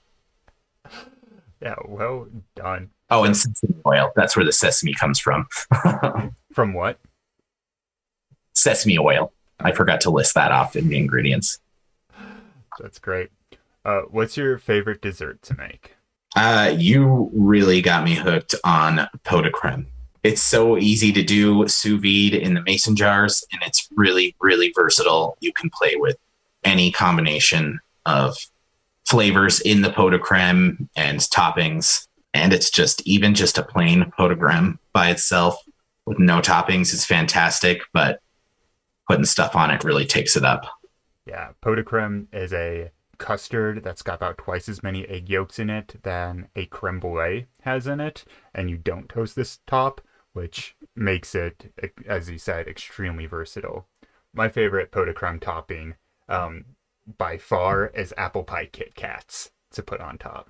Yeah, 1.61 1.75
well 1.85 2.27
done. 2.55 2.91
Oh, 3.09 3.23
and 3.23 3.35
sesame 3.35 3.75
oil. 3.85 4.11
That's 4.15 4.37
where 4.37 4.45
the 4.45 4.51
sesame 4.51 4.93
comes 4.93 5.19
from. 5.19 5.47
From 6.53 6.73
what? 6.73 6.99
Sesame 8.67 8.97
oil. 8.99 9.32
I 9.62 9.71
forgot 9.71 10.01
to 10.01 10.10
list 10.10 10.36
that 10.36 10.51
off 10.51 10.75
in 10.75 10.89
the 10.89 10.97
ingredients. 10.97 11.60
That's 12.80 12.99
great. 12.99 13.30
Uh, 13.86 14.01
what's 14.10 14.36
your 14.36 14.58
favorite 14.58 15.01
dessert 15.01 15.41
to 15.43 15.56
make? 15.56 15.93
Uh, 16.36 16.75
you 16.77 17.32
really 17.34 17.82
got 17.82 18.03
me 18.03 18.13
hooked 18.13 18.56
on 18.65 19.08
pot 19.23 19.43
de 19.43 19.49
creme. 19.49 19.88
It's 20.23 20.41
so 20.41 20.77
easy 20.77 21.13
to 21.13 21.23
do 21.23 21.65
sous 21.69 22.01
vide 22.01 22.38
in 22.38 22.56
the 22.56 22.62
mason 22.62 22.97
jars, 22.97 23.41
and 23.53 23.62
it's 23.65 23.88
really, 23.95 24.36
really 24.41 24.73
versatile. 24.75 25.38
You 25.39 25.53
can 25.53 25.69
play 25.69 25.95
with 25.95 26.17
any 26.65 26.91
combination 26.91 27.80
of 28.06 28.36
flavors 29.06 29.62
in 29.62 29.82
the 29.82 29.91
pot 29.91 30.10
de 30.10 30.19
creme 30.19 30.89
and 30.97 31.21
toppings. 31.21 32.06
And 32.34 32.51
it's 32.51 32.69
just 32.69 33.01
even 33.08 33.34
just 33.34 33.58
a 33.58 33.63
plain 33.63 34.12
pot 34.17 34.27
de 34.27 34.36
creme 34.36 34.77
by 34.91 35.10
itself 35.10 35.56
with 36.06 36.19
no 36.19 36.41
toppings 36.41 36.93
is 36.93 37.06
fantastic, 37.06 37.82
but 37.93 38.19
putting 39.08 39.26
stuff 39.26 39.56
on 39.56 39.72
it 39.72 39.84
really 39.84 40.06
takes 40.06 40.36
it 40.36 40.43
up. 40.43 40.65
Yeah, 41.26 41.50
pot 41.62 41.76
de 41.76 41.84
creme 41.84 42.28
is 42.32 42.54
a 42.54 42.91
custard 43.17 43.84
that's 43.84 44.02
got 44.02 44.15
about 44.15 44.38
twice 44.38 44.70
as 44.70 44.84
many 44.84 45.06
egg 45.08 45.30
yolks 45.30 45.60
in 45.60 45.70
it 45.70 45.96
than 46.04 46.50
a 46.56 46.65
creme 46.65 47.00
brulee 47.00 47.48
has 47.62 47.88
in 47.88 48.00
it, 48.00 48.24
and 48.54 48.70
you 48.70 48.78
don't 48.78 49.10
toast 49.10 49.36
this 49.36 49.60
top, 49.67 50.02
which 50.34 50.76
makes 50.96 51.36
it, 51.36 51.74
as 52.08 52.30
you 52.30 52.38
said, 52.38 52.67
extremely 52.67 53.26
versatile. 53.26 53.88
My 54.34 54.50
favorite 54.50 54.91
pot 54.91 55.06
de 55.06 55.13
creme 55.13 55.39
topping, 55.39 55.96
um, 56.30 56.65
by 57.17 57.38
far, 57.38 57.88
is 57.88 58.13
apple 58.17 58.43
pie 58.43 58.70
Kit 58.72 58.96
Kats 58.96 59.52
to 59.72 59.82
put 59.82 60.00
on 60.00 60.17
top. 60.17 60.50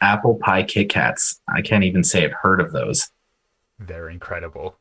Apple 0.00 0.38
pie 0.42 0.62
Kit 0.62 0.88
Kats. 0.88 1.40
I 1.48 1.62
can't 1.62 1.84
even 1.84 2.02
say 2.02 2.24
I've 2.24 2.32
heard 2.32 2.60
of 2.60 2.72
those. 2.72 3.10
They're 3.78 4.08
incredible. 4.08 4.78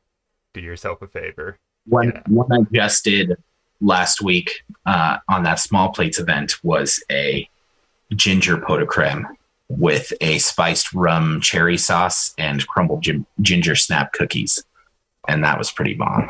Do 0.54 0.62
yourself 0.62 1.02
a 1.02 1.08
favor. 1.08 1.60
One 1.90 2.12
Yeah. 2.16 2.22
one 2.28 2.52
I 2.52 2.66
just 2.72 3.04
did 3.04 3.36
last 3.82 4.22
week 4.22 4.64
uh, 4.86 5.18
on 5.28 5.44
that 5.44 5.60
small 5.60 5.90
plates 5.90 6.20
event 6.20 6.64
was 6.64 7.04
a 7.12 7.48
ginger 8.16 8.58
pot 8.58 8.80
de 8.80 8.86
creme 8.86 9.28
with 9.68 10.12
a 10.22 10.40
spiced 10.40 10.94
rum 10.94 11.42
cherry 11.42 11.78
sauce 11.78 12.34
and 12.38 12.66
crumbled 12.68 13.04
gin- 13.04 13.26
ginger 13.42 13.76
snap 13.76 14.14
cookies, 14.14 14.64
and 15.28 15.44
that 15.44 15.58
was 15.58 15.72
pretty 15.72 15.94
bomb. 15.94 16.30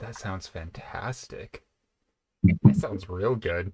That 0.00 0.14
sounds 0.16 0.46
fantastic. 0.46 1.62
That 2.62 2.76
sounds 2.76 3.08
real 3.08 3.34
good. 3.34 3.72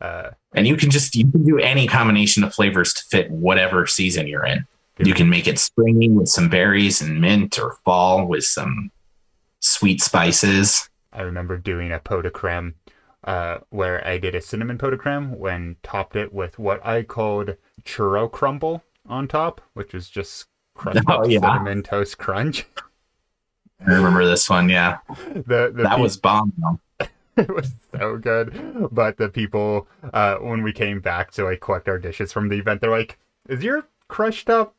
Uh, 0.00 0.30
And 0.52 0.66
you 0.66 0.76
can 0.76 0.90
just 0.90 1.16
you 1.16 1.30
can 1.30 1.44
do 1.44 1.58
any 1.58 1.86
combination 1.86 2.44
of 2.44 2.54
flavors 2.54 2.92
to 2.94 3.02
fit 3.10 3.30
whatever 3.30 3.86
season 3.86 4.26
you're 4.26 4.44
in. 4.44 4.66
You 4.98 5.14
can 5.14 5.28
make 5.28 5.48
it 5.48 5.58
springy 5.58 6.08
with 6.10 6.28
some 6.28 6.48
berries 6.48 7.00
and 7.00 7.20
mint, 7.20 7.58
or 7.58 7.78
fall 7.84 8.26
with 8.26 8.44
some 8.44 8.90
sweet 9.64 10.00
spices. 10.02 10.90
I 11.12 11.22
remember 11.22 11.56
doing 11.56 11.90
a 11.92 11.98
pot 11.98 12.22
de 12.22 12.30
creme 12.30 12.74
uh, 13.24 13.58
where 13.70 14.06
I 14.06 14.18
did 14.18 14.34
a 14.34 14.40
cinnamon 14.40 14.78
pot 14.78 14.90
de 14.90 14.96
creme 14.98 15.38
when 15.38 15.76
topped 15.82 16.16
it 16.16 16.32
with 16.32 16.58
what 16.58 16.84
I 16.84 17.02
called 17.02 17.56
churro 17.82 18.30
crumble 18.30 18.84
on 19.08 19.26
top, 19.26 19.60
which 19.72 19.94
was 19.94 20.08
just 20.10 20.46
crushed 20.74 21.00
Oh, 21.08 21.26
yeah. 21.26 21.40
cinnamon 21.40 21.82
toast 21.82 22.18
crunch. 22.18 22.66
I 23.86 23.92
remember 23.92 24.24
this 24.26 24.48
one. 24.48 24.68
Yeah, 24.68 24.98
the, 25.34 25.72
the 25.74 25.82
that 25.82 25.98
was 25.98 26.16
bomb. 26.16 26.52
It 27.36 27.52
was 27.52 27.74
so 27.92 28.16
good. 28.16 28.88
But 28.92 29.16
the 29.16 29.28
people, 29.28 29.88
uh, 30.12 30.36
when 30.36 30.62
we 30.62 30.72
came 30.72 31.00
back 31.00 31.32
to 31.32 31.42
like 31.44 31.60
collect 31.60 31.88
our 31.88 31.98
dishes 31.98 32.32
from 32.32 32.48
the 32.48 32.58
event, 32.58 32.80
they're 32.80 32.92
like, 32.92 33.18
"Is 33.48 33.64
your 33.64 33.88
crushed 34.06 34.48
up 34.48 34.76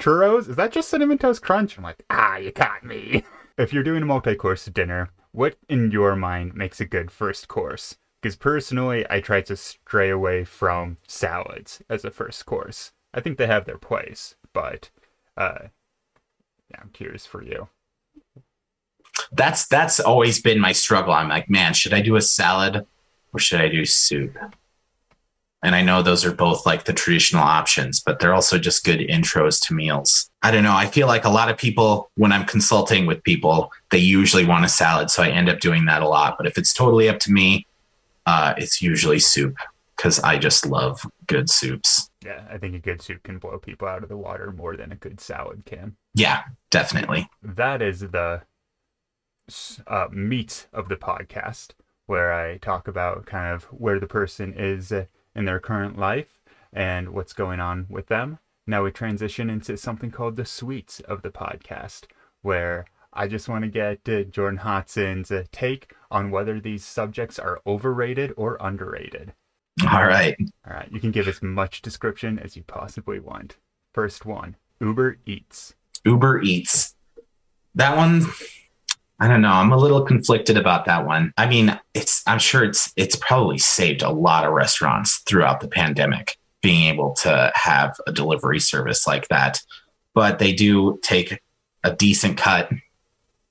churros? 0.00 0.48
Is 0.48 0.56
that 0.56 0.72
just 0.72 0.88
cinnamon 0.88 1.18
toast 1.18 1.42
crunch?" 1.42 1.78
I'm 1.78 1.84
like, 1.84 2.02
"Ah, 2.10 2.38
you 2.38 2.50
caught 2.50 2.82
me." 2.82 3.22
If 3.56 3.72
you're 3.72 3.82
doing 3.82 4.02
a 4.02 4.06
multi-course 4.06 4.66
dinner, 4.66 5.10
what 5.32 5.56
in 5.68 5.90
your 5.90 6.16
mind 6.16 6.54
makes 6.54 6.80
a 6.80 6.84
good 6.84 7.10
first 7.10 7.48
course? 7.48 7.96
Because 8.20 8.36
personally, 8.36 9.04
I 9.10 9.20
try 9.20 9.40
to 9.42 9.56
stray 9.56 10.10
away 10.10 10.44
from 10.44 10.98
salads 11.06 11.82
as 11.88 12.04
a 12.04 12.10
first 12.10 12.46
course. 12.46 12.92
I 13.12 13.20
think 13.20 13.36
they 13.36 13.46
have 13.46 13.64
their 13.64 13.78
place, 13.78 14.36
but 14.52 14.90
uh, 15.36 15.68
yeah, 16.70 16.78
I'm 16.80 16.90
curious 16.90 17.26
for 17.26 17.42
you. 17.42 17.68
That's 19.32 19.66
that's 19.66 20.00
always 20.00 20.40
been 20.40 20.60
my 20.60 20.72
struggle. 20.72 21.12
I'm 21.12 21.28
like, 21.28 21.50
man, 21.50 21.74
should 21.74 21.92
I 21.92 22.00
do 22.00 22.16
a 22.16 22.22
salad 22.22 22.86
or 23.32 23.40
should 23.40 23.60
I 23.60 23.68
do 23.68 23.84
soup? 23.84 24.36
And 25.62 25.76
I 25.76 25.82
know 25.82 26.02
those 26.02 26.24
are 26.24 26.32
both 26.32 26.66
like 26.66 26.84
the 26.84 26.92
traditional 26.92 27.42
options, 27.42 28.00
but 28.00 28.18
they're 28.18 28.34
also 28.34 28.58
just 28.58 28.84
good 28.84 28.98
intros 28.98 29.64
to 29.66 29.74
meals. 29.74 30.28
I 30.42 30.50
don't 30.50 30.64
know. 30.64 30.74
I 30.74 30.86
feel 30.86 31.06
like 31.06 31.24
a 31.24 31.30
lot 31.30 31.48
of 31.48 31.56
people, 31.56 32.10
when 32.16 32.32
I'm 32.32 32.44
consulting 32.44 33.06
with 33.06 33.22
people, 33.22 33.70
they 33.90 33.98
usually 33.98 34.44
want 34.44 34.64
a 34.64 34.68
salad. 34.68 35.10
So 35.10 35.22
I 35.22 35.28
end 35.28 35.48
up 35.48 35.60
doing 35.60 35.84
that 35.84 36.02
a 36.02 36.08
lot. 36.08 36.36
But 36.36 36.48
if 36.48 36.58
it's 36.58 36.72
totally 36.72 37.08
up 37.08 37.20
to 37.20 37.32
me, 37.32 37.66
uh, 38.26 38.54
it's 38.56 38.82
usually 38.82 39.20
soup 39.20 39.56
because 39.96 40.18
I 40.20 40.36
just 40.36 40.66
love 40.66 41.06
good 41.28 41.48
soups. 41.48 42.10
Yeah, 42.24 42.42
I 42.50 42.58
think 42.58 42.74
a 42.74 42.80
good 42.80 43.00
soup 43.00 43.22
can 43.22 43.38
blow 43.38 43.58
people 43.58 43.86
out 43.86 44.02
of 44.02 44.08
the 44.08 44.16
water 44.16 44.50
more 44.50 44.76
than 44.76 44.90
a 44.90 44.96
good 44.96 45.20
salad 45.20 45.62
can. 45.64 45.96
Yeah, 46.14 46.42
definitely. 46.70 47.28
That 47.40 47.80
is 47.82 48.00
the 48.00 48.42
uh, 49.86 50.08
meat 50.10 50.66
of 50.72 50.88
the 50.88 50.96
podcast, 50.96 51.70
where 52.06 52.32
I 52.32 52.58
talk 52.58 52.88
about 52.88 53.26
kind 53.26 53.54
of 53.54 53.64
where 53.64 54.00
the 54.00 54.06
person 54.06 54.54
is 54.54 54.92
in 55.34 55.44
their 55.44 55.60
current 55.60 55.98
life 55.98 56.40
and 56.72 57.10
what's 57.10 57.32
going 57.32 57.60
on 57.60 57.86
with 57.88 58.06
them. 58.06 58.38
Now 58.66 58.84
we 58.84 58.90
transition 58.92 59.50
into 59.50 59.76
something 59.76 60.10
called 60.10 60.36
the 60.36 60.44
sweets 60.44 61.00
of 61.00 61.22
the 61.22 61.30
podcast, 61.30 62.04
where 62.42 62.86
I 63.12 63.26
just 63.28 63.48
want 63.48 63.64
to 63.64 63.70
get 63.70 64.08
uh, 64.08 64.22
Jordan 64.22 64.60
Hodson's 64.60 65.30
uh, 65.30 65.44
take 65.52 65.92
on 66.10 66.30
whether 66.30 66.60
these 66.60 66.84
subjects 66.84 67.38
are 67.38 67.60
overrated 67.66 68.32
or 68.36 68.56
underrated. 68.60 69.34
All 69.82 70.04
right. 70.04 70.36
All 70.66 70.74
right. 70.74 70.88
You 70.92 71.00
can 71.00 71.10
give 71.10 71.28
as 71.28 71.42
much 71.42 71.82
description 71.82 72.38
as 72.38 72.56
you 72.56 72.62
possibly 72.62 73.18
want. 73.18 73.56
First 73.92 74.24
one 74.24 74.56
Uber 74.80 75.18
Eats. 75.26 75.74
Uber 76.04 76.42
Eats. 76.42 76.94
That 77.74 77.96
one, 77.96 78.26
I 79.22 79.28
don't 79.28 79.40
know. 79.40 79.52
I'm 79.52 79.70
a 79.70 79.76
little 79.76 80.02
conflicted 80.02 80.56
about 80.56 80.84
that 80.86 81.06
one. 81.06 81.32
I 81.36 81.46
mean, 81.46 81.78
it's 81.94 82.24
I'm 82.26 82.40
sure 82.40 82.64
it's 82.64 82.92
it's 82.96 83.14
probably 83.14 83.56
saved 83.56 84.02
a 84.02 84.10
lot 84.10 84.44
of 84.44 84.52
restaurants 84.52 85.18
throughout 85.18 85.60
the 85.60 85.68
pandemic 85.68 86.36
being 86.60 86.92
able 86.92 87.12
to 87.12 87.52
have 87.54 87.96
a 88.08 88.12
delivery 88.12 88.58
service 88.58 89.06
like 89.06 89.28
that. 89.28 89.60
But 90.12 90.40
they 90.40 90.52
do 90.52 90.98
take 91.04 91.40
a 91.84 91.94
decent 91.94 92.36
cut 92.36 92.68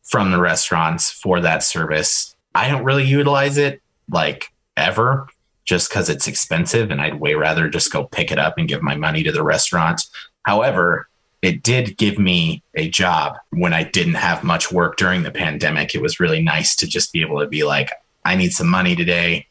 from 0.04 0.32
the 0.32 0.42
restaurants 0.42 1.10
for 1.10 1.40
that 1.40 1.64
service. 1.64 2.36
I 2.54 2.68
don't 2.70 2.84
really 2.84 3.06
utilize 3.06 3.58
it 3.58 3.82
like 4.10 4.48
ever 4.76 5.26
just 5.64 5.90
because 5.90 6.10
it's 6.10 6.28
expensive 6.28 6.92
and 6.92 7.00
I'd 7.00 7.22
way 7.22 7.36
rather 7.36 7.70
just 7.70 7.94
go 7.94 8.04
pick 8.04 8.30
it 8.30 8.38
up 8.38 8.58
and 8.58 8.68
give 8.68 8.82
my 8.82 8.96
money 8.96 9.24
to 9.24 9.32
the 9.32 9.42
restaurant. 9.42 10.02
However, 10.44 11.08
it 11.42 11.64
did 11.64 11.98
give 11.98 12.20
me 12.20 12.64
a 12.76 12.90
job 12.90 13.38
when 13.50 13.74
I 13.74 13.84
didn't 13.84 14.14
have 14.16 14.44
much 14.44 14.72
work 14.72 14.98
during 14.98 15.24
the 15.24 15.32
pandemic. 15.32 15.96
It 15.96 16.02
was 16.02 16.20
really 16.20 16.42
nice 16.42 16.76
to 16.78 16.88
just 16.88 17.12
be 17.12 17.22
able 17.22 17.40
to 17.40 17.48
be 17.48 17.64
like, 17.64 17.92
I 18.24 18.36
need 18.36 18.54
some 18.54 18.70
money 18.70 18.96
today, 18.96 19.48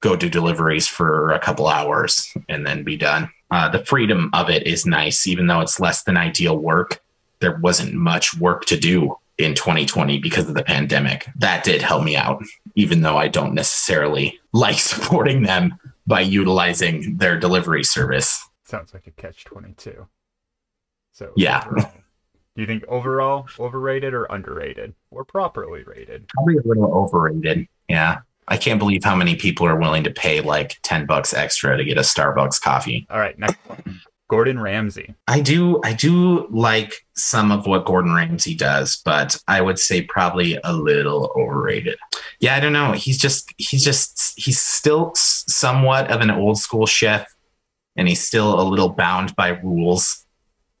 go 0.00 0.14
do 0.14 0.28
deliveries 0.28 0.86
for 0.86 1.30
a 1.32 1.40
couple 1.40 1.66
hours 1.66 2.32
and 2.48 2.66
then 2.66 2.84
be 2.84 2.96
done. 2.96 3.30
Uh, 3.50 3.68
the 3.68 3.84
freedom 3.84 4.30
of 4.32 4.48
it 4.48 4.66
is 4.66 4.86
nice, 4.86 5.26
even 5.26 5.46
though 5.46 5.60
it's 5.60 5.80
less 5.80 6.04
than 6.04 6.16
ideal 6.16 6.56
work. 6.56 7.02
There 7.40 7.58
wasn't 7.58 7.94
much 7.94 8.38
work 8.38 8.64
to 8.66 8.76
do 8.78 9.16
in 9.38 9.54
2020 9.54 10.18
because 10.18 10.48
of 10.48 10.54
the 10.54 10.62
pandemic. 10.62 11.26
That 11.36 11.64
did 11.64 11.82
help 11.82 12.04
me 12.04 12.16
out, 12.16 12.42
even 12.76 13.02
though 13.02 13.16
I 13.16 13.28
don't 13.28 13.54
necessarily 13.54 14.38
like 14.52 14.78
supporting 14.78 15.42
them 15.42 15.78
by 16.06 16.20
utilizing 16.20 17.16
their 17.16 17.38
delivery 17.38 17.82
service. 17.82 18.46
Sounds 18.64 18.94
like 18.94 19.06
a 19.06 19.10
catch 19.10 19.44
22. 19.44 20.06
So, 21.14 21.32
yeah. 21.36 21.64
Overall, 21.66 21.92
do 22.56 22.60
you 22.60 22.66
think 22.66 22.84
overall 22.88 23.46
overrated 23.58 24.12
or 24.12 24.24
underrated 24.26 24.94
or 25.10 25.24
properly 25.24 25.84
rated? 25.84 26.28
Probably 26.28 26.56
a 26.56 26.62
little 26.64 26.92
overrated. 26.92 27.66
Yeah. 27.88 28.20
I 28.48 28.58
can't 28.58 28.78
believe 28.78 29.04
how 29.04 29.16
many 29.16 29.36
people 29.36 29.66
are 29.66 29.78
willing 29.78 30.04
to 30.04 30.10
pay 30.10 30.40
like 30.40 30.76
10 30.82 31.06
bucks 31.06 31.32
extra 31.32 31.76
to 31.76 31.84
get 31.84 31.96
a 31.96 32.02
Starbucks 32.02 32.60
coffee. 32.60 33.06
All 33.08 33.18
right, 33.18 33.38
next 33.38 33.56
one. 33.66 34.00
Gordon 34.28 34.58
Ramsay. 34.58 35.14
I 35.28 35.40
do 35.40 35.80
I 35.84 35.92
do 35.92 36.48
like 36.48 37.06
some 37.14 37.52
of 37.52 37.66
what 37.66 37.84
Gordon 37.84 38.12
Ramsay 38.12 38.54
does, 38.54 39.00
but 39.04 39.38
I 39.46 39.60
would 39.60 39.78
say 39.78 40.02
probably 40.02 40.58
a 40.64 40.72
little 40.72 41.32
overrated. 41.36 41.96
Yeah, 42.40 42.56
I 42.56 42.60
don't 42.60 42.72
know. 42.72 42.92
He's 42.92 43.18
just 43.18 43.52
he's 43.58 43.84
just 43.84 44.32
he's 44.36 44.60
still 44.60 45.12
somewhat 45.14 46.10
of 46.10 46.20
an 46.20 46.30
old 46.30 46.58
school 46.58 46.86
chef 46.86 47.32
and 47.96 48.08
he's 48.08 48.26
still 48.26 48.60
a 48.60 48.64
little 48.64 48.88
bound 48.88 49.36
by 49.36 49.50
rules, 49.50 50.23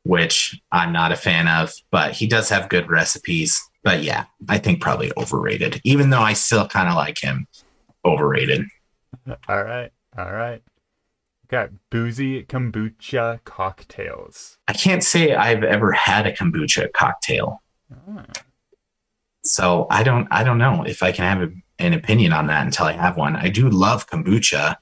which 0.04 0.60
I'm 0.70 0.92
not 0.92 1.12
a 1.12 1.16
fan 1.16 1.48
of, 1.48 1.72
but 1.90 2.12
he 2.12 2.26
does 2.26 2.48
have 2.50 2.68
good 2.68 2.88
recipes. 2.90 3.60
But 3.82 4.02
yeah, 4.02 4.24
I 4.48 4.58
think 4.58 4.80
probably 4.80 5.12
overrated. 5.16 5.80
Even 5.84 6.10
though 6.10 6.20
I 6.20 6.32
still 6.34 6.66
kind 6.68 6.88
of 6.88 6.94
like 6.94 7.18
him. 7.18 7.46
Overrated. 8.04 8.66
All 9.48 9.64
right. 9.64 9.90
All 10.16 10.32
right. 10.32 10.62
Got 11.48 11.70
boozy 11.90 12.44
kombucha 12.44 13.42
cocktails. 13.44 14.58
I 14.68 14.72
can't 14.72 15.02
say 15.02 15.34
I've 15.34 15.62
ever 15.62 15.92
had 15.92 16.26
a 16.26 16.32
kombucha 16.32 16.92
cocktail. 16.92 17.62
Oh. 18.08 18.22
So 19.42 19.86
I 19.90 20.02
don't 20.02 20.26
I 20.30 20.42
don't 20.42 20.58
know 20.58 20.84
if 20.86 21.02
I 21.02 21.12
can 21.12 21.24
have 21.24 21.48
a, 21.48 21.52
an 21.78 21.92
opinion 21.92 22.32
on 22.32 22.46
that 22.46 22.64
until 22.64 22.86
I 22.86 22.92
have 22.92 23.16
one. 23.16 23.36
I 23.36 23.48
do 23.48 23.68
love 23.68 24.06
kombucha, 24.06 24.76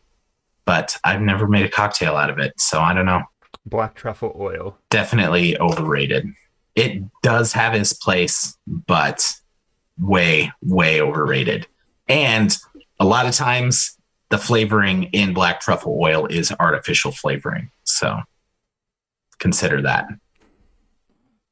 but 0.65 0.97
I've 1.05 1.21
never 1.21 1.49
made 1.49 1.65
a 1.65 1.69
cocktail 1.69 2.17
out 2.17 2.31
of 2.31 2.39
it, 2.39 2.55
so 2.59 2.81
I 2.81 2.95
don't 2.95 3.07
know. 3.07 3.23
Black 3.65 3.95
truffle 3.95 4.37
oil. 4.39 4.79
Definitely 4.91 5.59
overrated. 5.59 6.33
It 6.75 7.03
does 7.23 7.53
have 7.53 7.75
its 7.75 7.93
place, 7.93 8.57
but 8.67 9.25
way 9.99 10.53
way 10.63 11.01
overrated. 11.01 11.67
And 12.09 12.57
a 12.99 13.05
lot 13.05 13.27
of 13.27 13.35
times 13.35 13.97
the 14.31 14.39
flavoring 14.39 15.05
in 15.05 15.35
black 15.35 15.61
truffle 15.61 15.99
oil 16.01 16.27
is 16.27 16.53
artificial 16.59 17.13
flavoring. 17.13 17.71
So 17.85 18.21
consider 19.39 19.83
that. 19.83 20.07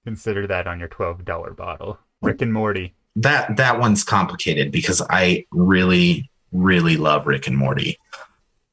Consider 0.04 0.46
that 0.46 0.66
on 0.66 0.80
your 0.80 0.88
$12 0.88 1.56
bottle. 1.56 1.98
Rick 2.22 2.42
and 2.42 2.52
Morty. 2.52 2.94
That 3.16 3.56
that 3.56 3.78
one's 3.78 4.04
complicated 4.04 4.72
because 4.72 5.02
I 5.10 5.46
really 5.50 6.30
really 6.52 6.96
love 6.96 7.26
Rick 7.26 7.46
and 7.46 7.56
Morty. 7.56 7.98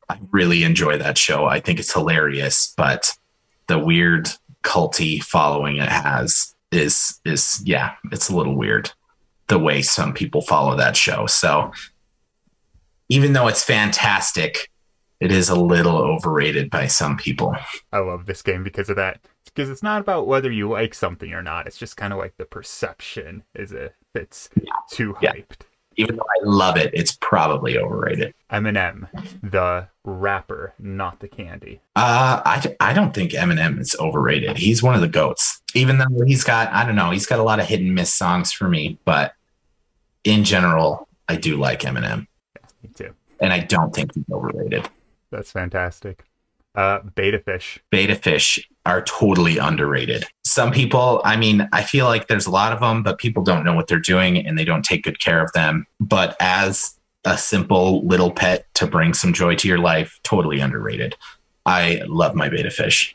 I 0.09 0.19
really 0.31 0.63
enjoy 0.63 0.97
that 0.97 1.17
show. 1.17 1.45
I 1.45 1.59
think 1.59 1.79
it's 1.79 1.93
hilarious, 1.93 2.73
but 2.77 3.11
the 3.67 3.79
weird 3.79 4.29
culty 4.63 5.21
following 5.21 5.77
it 5.77 5.89
has 5.89 6.55
is 6.71 7.19
is 7.25 7.61
yeah, 7.65 7.93
it's 8.11 8.29
a 8.29 8.35
little 8.35 8.55
weird 8.55 8.91
the 9.47 9.59
way 9.59 9.81
some 9.81 10.13
people 10.13 10.41
follow 10.41 10.75
that 10.75 10.97
show. 10.97 11.25
So 11.25 11.71
even 13.09 13.33
though 13.33 13.47
it's 13.47 13.63
fantastic, 13.63 14.69
it 15.19 15.31
is 15.31 15.49
a 15.49 15.59
little 15.59 15.97
overrated 15.97 16.69
by 16.69 16.87
some 16.87 17.17
people. 17.17 17.55
I 17.91 17.99
love 17.99 18.25
this 18.25 18.41
game 18.41 18.63
because 18.63 18.89
of 18.89 18.97
that. 18.97 19.21
Because 19.45 19.69
it's 19.69 19.83
not 19.83 20.01
about 20.01 20.27
whether 20.27 20.51
you 20.51 20.69
like 20.69 20.93
something 20.93 21.33
or 21.33 21.41
not. 21.41 21.65
It's 21.65 21.77
just 21.77 21.97
kind 21.97 22.13
of 22.13 22.19
like 22.19 22.35
the 22.37 22.45
perception 22.45 23.43
is 23.55 23.71
if 23.71 23.93
it's 24.13 24.49
yeah. 24.61 24.73
too 24.91 25.13
hyped. 25.13 25.21
Yeah. 25.21 25.67
Even 25.97 26.15
though 26.15 26.23
I 26.23 26.45
love 26.45 26.77
it, 26.77 26.91
it's 26.93 27.17
probably 27.19 27.77
overrated. 27.77 28.33
Eminem, 28.51 29.09
the 29.41 29.87
rapper, 30.03 30.73
not 30.77 31.19
the 31.19 31.27
candy. 31.27 31.81
Uh, 31.95 32.41
I, 32.45 32.75
I 32.79 32.93
don't 32.93 33.13
think 33.13 33.31
Eminem 33.31 33.79
is 33.79 33.95
overrated. 33.99 34.57
He's 34.57 34.83
one 34.83 34.93
of 34.93 35.01
the 35.01 35.07
goats. 35.07 35.61
Even 35.73 35.97
though 35.97 36.23
he's 36.25 36.43
got, 36.43 36.71
I 36.71 36.85
don't 36.85 36.95
know, 36.95 37.09
he's 37.09 37.25
got 37.25 37.39
a 37.39 37.43
lot 37.43 37.59
of 37.59 37.65
hit 37.65 37.79
and 37.79 37.95
miss 37.95 38.13
songs 38.13 38.51
for 38.53 38.69
me. 38.69 38.99
But 39.05 39.33
in 40.23 40.43
general, 40.43 41.07
I 41.27 41.35
do 41.35 41.57
like 41.57 41.81
Eminem. 41.81 42.27
Me 42.83 42.89
too. 42.93 43.13
And 43.39 43.51
I 43.51 43.59
don't 43.59 43.93
think 43.93 44.13
he's 44.13 44.25
overrated. 44.31 44.87
That's 45.31 45.51
fantastic. 45.51 46.23
Uh, 46.75 46.99
betta 47.15 47.39
fish. 47.39 47.79
Betta 47.89 48.15
fish 48.15 48.69
are 48.85 49.01
totally 49.01 49.57
underrated. 49.57 50.25
Some 50.47 50.71
people, 50.71 51.21
I 51.25 51.35
mean, 51.35 51.67
I 51.73 51.83
feel 51.83 52.05
like 52.05 52.27
there's 52.27 52.45
a 52.45 52.51
lot 52.51 52.71
of 52.71 52.79
them, 52.79 53.03
but 53.03 53.17
people 53.17 53.43
don't 53.43 53.65
know 53.65 53.73
what 53.73 53.87
they're 53.87 53.99
doing 53.99 54.37
and 54.37 54.57
they 54.57 54.63
don't 54.63 54.83
take 54.83 55.03
good 55.03 55.19
care 55.19 55.43
of 55.43 55.51
them. 55.51 55.85
But 55.99 56.37
as 56.39 56.97
a 57.25 57.37
simple 57.37 58.05
little 58.07 58.31
pet 58.31 58.65
to 58.75 58.87
bring 58.87 59.13
some 59.13 59.33
joy 59.33 59.55
to 59.55 59.67
your 59.67 59.77
life, 59.77 60.19
totally 60.23 60.61
underrated. 60.61 61.15
I 61.65 62.01
love 62.07 62.33
my 62.33 62.47
betta 62.47 62.71
fish. 62.71 63.13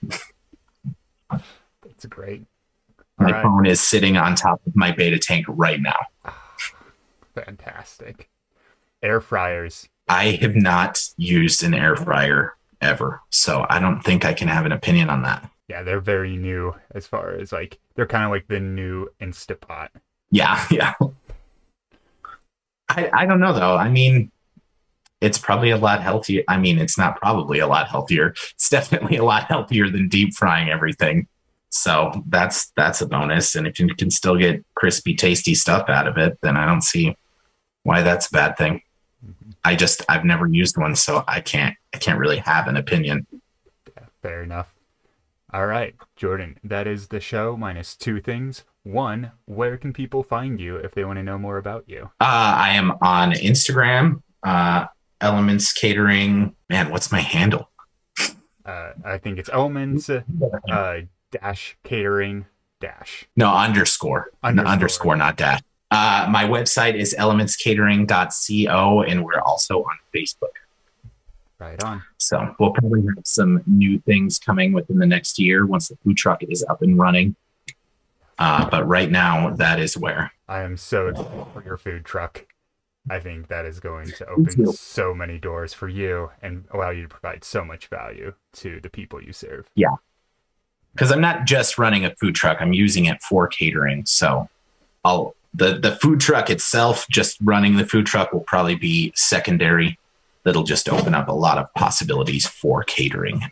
That's 1.31 2.05
great. 2.07 2.45
All 3.19 3.27
my 3.27 3.33
right. 3.33 3.43
phone 3.43 3.65
is 3.65 3.81
sitting 3.81 4.19
on 4.19 4.35
top 4.35 4.61
of 4.67 4.77
my 4.77 4.91
betta 4.93 5.19
tank 5.19 5.47
right 5.49 5.81
now. 5.81 5.99
Fantastic 7.35 8.29
air 9.03 9.21
fryers. 9.21 9.89
I 10.09 10.33
have 10.43 10.55
not 10.55 11.01
used 11.17 11.63
an 11.63 11.75
air 11.75 11.97
fryer 11.97 12.55
ever, 12.81 13.21
so 13.31 13.67
I 13.69 13.79
don't 13.81 14.03
think 14.03 14.25
I 14.25 14.33
can 14.33 14.49
have 14.49 14.67
an 14.67 14.73
opinion 14.73 15.11
on 15.11 15.23
that. 15.23 15.49
Yeah, 15.73 15.85
they're 15.85 16.01
very 16.01 16.37
new 16.37 16.75
as 16.95 17.07
far 17.07 17.33
as 17.33 17.51
like 17.51 17.79
they're 17.95 18.07
kind 18.07 18.27
of 18.27 18.31
like 18.31 18.47
the 18.47 18.61
new 18.61 19.09
Instapot. 19.23 19.89
Yeah, 20.31 20.63
yeah. 20.71 20.93
I 22.91 23.09
I 23.11 23.25
don't 23.25 23.41
know 23.41 23.55
though. 23.55 23.77
I 23.77 23.89
mean, 23.89 24.31
it's 25.23 25.39
probably 25.39 25.71
a 25.71 25.79
lot 25.79 26.03
healthier. 26.03 26.43
I 26.47 26.59
mean, 26.59 26.79
it's 26.79 26.99
not 26.99 27.17
probably 27.17 27.59
a 27.61 27.67
lot 27.67 27.89
healthier. 27.89 28.35
It's 28.51 28.69
definitely 28.69 29.17
a 29.17 29.25
lot 29.25 29.45
healthier 29.45 29.89
than 29.89 30.09
deep 30.11 30.35
frying 30.35 30.69
everything. 30.69 31.27
So 31.71 32.23
that's 32.29 32.71
that's 32.77 33.01
a 33.01 33.07
bonus. 33.07 33.55
And 33.55 33.67
if 33.67 33.81
you 33.81 33.95
can 33.95 34.11
still 34.11 34.37
get 34.37 34.63
crispy, 34.75 35.15
tasty 35.15 35.55
stuff 35.55 35.89
out 35.89 36.07
of 36.07 36.19
it, 36.19 36.37
then 36.43 36.59
I 36.59 36.67
don't 36.67 36.83
see 36.83 37.17
why 37.85 38.03
that's 38.03 38.29
a 38.29 38.33
bad 38.33 38.59
thing. 38.59 38.83
Mm-hmm. 39.25 39.53
I 39.65 39.75
just 39.75 40.03
I've 40.07 40.27
never 40.27 40.47
used 40.47 40.77
one, 40.77 40.97
so 40.97 41.25
I 41.27 41.41
can't 41.41 41.75
I 41.95 41.97
can't 41.97 42.19
really 42.19 42.41
have 42.41 42.69
an 42.69 42.77
opinion. 42.77 43.27
Yeah, 43.97 44.05
fair 44.21 44.43
enough. 44.43 44.72
All 45.55 45.67
right, 45.67 45.95
Jordan, 46.17 46.59
that 46.65 46.87
is 46.87 47.09
the 47.09 47.21
show 47.21 47.59
minus 47.59 47.95
two 47.95 48.23
things. 48.23 48.65
One, 48.85 49.33
where 49.45 49.77
can 49.77 49.93
people 49.93 50.23
find 50.23 50.59
you 50.59 50.77
if 50.77 50.95
they 50.95 51.05
want 51.05 51.19
to 51.19 51.23
know 51.23 51.37
more 51.37 51.59
about 51.59 51.85
you? 51.87 52.11
Uh, 52.23 52.55
I 52.57 52.71
am 52.71 52.93
on 53.03 53.33
Instagram, 53.33 54.23
uh, 54.43 54.87
Elements 55.21 55.71
Catering. 55.75 56.57
Man, 56.71 56.91
what's 56.91 57.13
my 57.13 57.21
handle? 57.21 57.71
Uh, 58.65 58.93
I 59.05 59.19
think 59.19 59.39
it's 59.39 59.51
Elements 59.53 60.09
uh, 60.09 60.23
dash 61.31 61.77
Catering 61.85 62.47
dash. 62.81 63.27
No 63.37 63.55
underscore 63.55 64.31
underscore, 64.43 64.73
underscore 64.73 65.17
not 65.17 65.37
dash. 65.37 65.61
Uh, 65.91 66.27
my 66.31 66.45
website 66.45 66.95
is 66.95 67.15
elementscatering.co, 67.19 69.03
and 69.03 69.23
we're 69.23 69.41
also 69.41 69.81
on 69.81 69.99
Facebook. 70.15 70.55
Right 71.63 71.81
on. 71.85 72.03
So 72.19 72.55
we'll 72.59 72.73
probably 72.73 73.03
have 73.03 73.25
some 73.25 73.63
new 73.67 74.01
things 74.01 74.41
coming 74.41 74.73
within 74.73 74.99
the 74.99 75.07
next 75.07 75.39
year 75.39 75.65
once 75.65 75.87
the 75.89 75.97
food 76.03 76.17
truck 76.17 76.43
is 76.43 76.65
up 76.69 76.83
and 76.83 76.99
running. 76.99 77.37
Uh, 78.37 78.69
but 78.69 78.85
right 78.89 79.09
now, 79.09 79.51
that 79.51 79.79
is 79.79 79.97
where 79.97 80.33
I 80.49 80.63
am 80.63 80.77
so 80.77 81.07
excited 81.07 81.47
for 81.53 81.63
your 81.65 81.77
food 81.77 82.05
truck. 82.05 82.47
I 83.09 83.21
think 83.21 83.47
that 83.47 83.65
is 83.65 83.79
going 83.79 84.09
to 84.09 84.27
open 84.27 84.73
so 84.73 85.15
many 85.15 85.39
doors 85.39 85.73
for 85.73 85.89
you 85.89 86.31
and 86.43 86.65
allow 86.73 86.91
you 86.91 87.03
to 87.03 87.09
provide 87.09 87.45
so 87.45 87.65
much 87.65 87.87
value 87.87 88.35
to 88.55 88.81
the 88.81 88.91
people 88.91 89.23
you 89.23 89.33
serve. 89.33 89.69
Yeah. 89.77 89.95
Because 90.93 91.13
I'm 91.13 91.21
not 91.21 91.45
just 91.45 91.79
running 91.79 92.05
a 92.05 92.13
food 92.17 92.35
truck, 92.35 92.59
I'm 92.61 92.73
using 92.73 93.05
it 93.05 93.23
for 93.23 93.47
catering. 93.47 94.05
So 94.05 94.49
I'll 95.05 95.37
the 95.55 95.79
the 95.79 95.95
food 95.97 96.19
truck 96.19 96.51
itself, 96.51 97.07
just 97.09 97.39
running 97.41 97.77
the 97.77 97.87
food 97.87 98.07
truck 98.07 98.33
will 98.33 98.41
probably 98.41 98.75
be 98.75 99.13
secondary. 99.15 99.97
That'll 100.45 100.65
just 100.65 100.89
open 100.89 101.15
up 101.15 101.29
a 101.29 101.33
lot 101.33 101.59
of 101.59 101.73
possibilities 101.75 102.47
for 102.47 102.83
catering. 102.83 103.43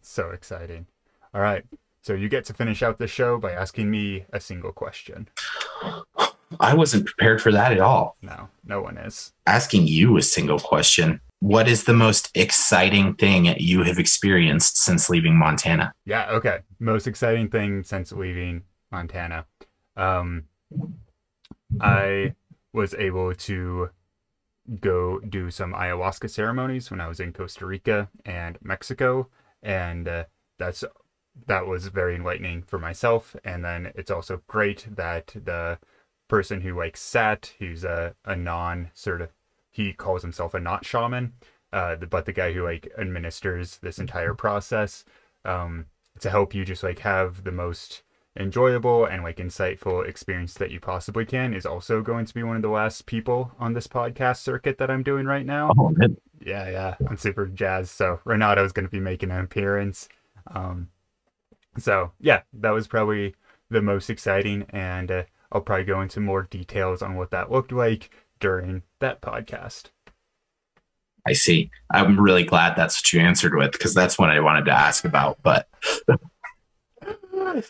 So 0.00 0.30
exciting. 0.30 0.86
All 1.34 1.40
right. 1.42 1.64
So 2.00 2.14
you 2.14 2.28
get 2.28 2.44
to 2.46 2.54
finish 2.54 2.82
out 2.82 2.98
the 2.98 3.06
show 3.06 3.38
by 3.38 3.52
asking 3.52 3.90
me 3.90 4.24
a 4.32 4.40
single 4.40 4.72
question. 4.72 5.28
I 6.58 6.74
wasn't 6.74 7.04
prepared 7.06 7.42
for 7.42 7.52
that 7.52 7.72
at 7.72 7.78
all. 7.80 8.16
No, 8.22 8.48
no 8.64 8.80
one 8.80 8.96
is. 8.96 9.32
Asking 9.46 9.86
you 9.86 10.16
a 10.16 10.22
single 10.22 10.58
question. 10.58 11.20
What 11.40 11.68
is 11.68 11.84
the 11.84 11.92
most 11.92 12.30
exciting 12.34 13.14
thing 13.14 13.54
you 13.58 13.82
have 13.84 13.98
experienced 13.98 14.78
since 14.78 15.10
leaving 15.10 15.36
Montana? 15.36 15.92
Yeah, 16.04 16.30
okay. 16.30 16.60
Most 16.80 17.06
exciting 17.06 17.48
thing 17.48 17.84
since 17.84 18.10
leaving 18.10 18.62
Montana. 18.90 19.44
Um, 19.96 20.44
I 21.80 22.34
was 22.72 22.94
able 22.94 23.34
to 23.34 23.90
go 24.80 25.20
do 25.20 25.50
some 25.50 25.72
ayahuasca 25.72 26.30
ceremonies 26.30 26.90
when 26.90 27.00
I 27.00 27.08
was 27.08 27.20
in 27.20 27.32
Costa 27.32 27.66
Rica 27.66 28.08
and 28.24 28.58
Mexico, 28.62 29.28
and 29.62 30.06
uh, 30.06 30.24
that's 30.58 30.84
that 31.46 31.66
was 31.66 31.86
very 31.88 32.14
enlightening 32.14 32.62
for 32.62 32.78
myself. 32.78 33.36
And 33.44 33.64
then 33.64 33.92
it's 33.94 34.10
also 34.10 34.42
great 34.46 34.86
that 34.90 35.28
the 35.28 35.78
person 36.28 36.60
who 36.60 36.76
like 36.76 36.96
sat, 36.96 37.54
who's 37.58 37.84
a, 37.84 38.14
a 38.24 38.36
non 38.36 38.90
sort 38.94 39.22
of, 39.22 39.30
he 39.70 39.92
calls 39.92 40.22
himself 40.22 40.54
a 40.54 40.60
not 40.60 40.84
shaman, 40.84 41.34
uh, 41.72 41.96
but 41.96 42.24
the 42.24 42.32
guy 42.32 42.52
who 42.52 42.64
like 42.64 42.90
administers 42.98 43.78
this 43.78 43.98
entire 43.98 44.34
process 44.34 45.04
um, 45.44 45.86
to 46.20 46.30
help 46.30 46.54
you 46.54 46.64
just 46.64 46.82
like 46.82 47.00
have 47.00 47.44
the 47.44 47.52
most 47.52 48.02
enjoyable 48.36 49.04
and 49.04 49.22
like 49.22 49.38
insightful 49.38 50.06
experience 50.06 50.54
that 50.54 50.70
you 50.70 50.80
possibly 50.80 51.24
can 51.24 51.54
is 51.54 51.66
also 51.66 52.02
going 52.02 52.24
to 52.24 52.34
be 52.34 52.42
one 52.42 52.56
of 52.56 52.62
the 52.62 52.68
last 52.68 53.06
people 53.06 53.52
on 53.58 53.72
this 53.72 53.86
podcast 53.86 54.38
circuit 54.38 54.78
that 54.78 54.90
I'm 54.90 55.02
doing 55.02 55.26
right 55.26 55.46
now. 55.46 55.72
Oh. 55.78 55.92
Yeah, 56.40 56.70
yeah. 56.70 56.94
I'm 57.08 57.16
super 57.16 57.46
jazzed. 57.46 57.90
So 57.90 58.20
Renato 58.24 58.64
is 58.64 58.72
going 58.72 58.86
to 58.86 58.90
be 58.90 59.00
making 59.00 59.30
an 59.30 59.40
appearance. 59.40 60.08
Um, 60.46 60.88
so 61.78 62.12
yeah, 62.20 62.42
that 62.54 62.70
was 62.70 62.86
probably 62.86 63.34
the 63.70 63.82
most 63.82 64.10
exciting, 64.10 64.66
and 64.70 65.10
uh, 65.10 65.22
I'll 65.52 65.60
probably 65.60 65.84
go 65.84 66.00
into 66.00 66.20
more 66.20 66.44
details 66.44 67.02
on 67.02 67.16
what 67.16 67.30
that 67.30 67.50
looked 67.50 67.72
like 67.72 68.10
during 68.40 68.82
that 69.00 69.20
podcast. 69.20 69.86
I 71.26 71.32
see. 71.34 71.70
I'm 71.92 72.18
really 72.18 72.44
glad 72.44 72.74
that's 72.76 72.98
what 72.98 73.12
you 73.12 73.20
answered 73.20 73.54
with 73.54 73.72
because 73.72 73.92
that's 73.92 74.18
what 74.18 74.30
I 74.30 74.40
wanted 74.40 74.64
to 74.66 74.72
ask 74.72 75.04
about, 75.04 75.38
but 75.42 75.68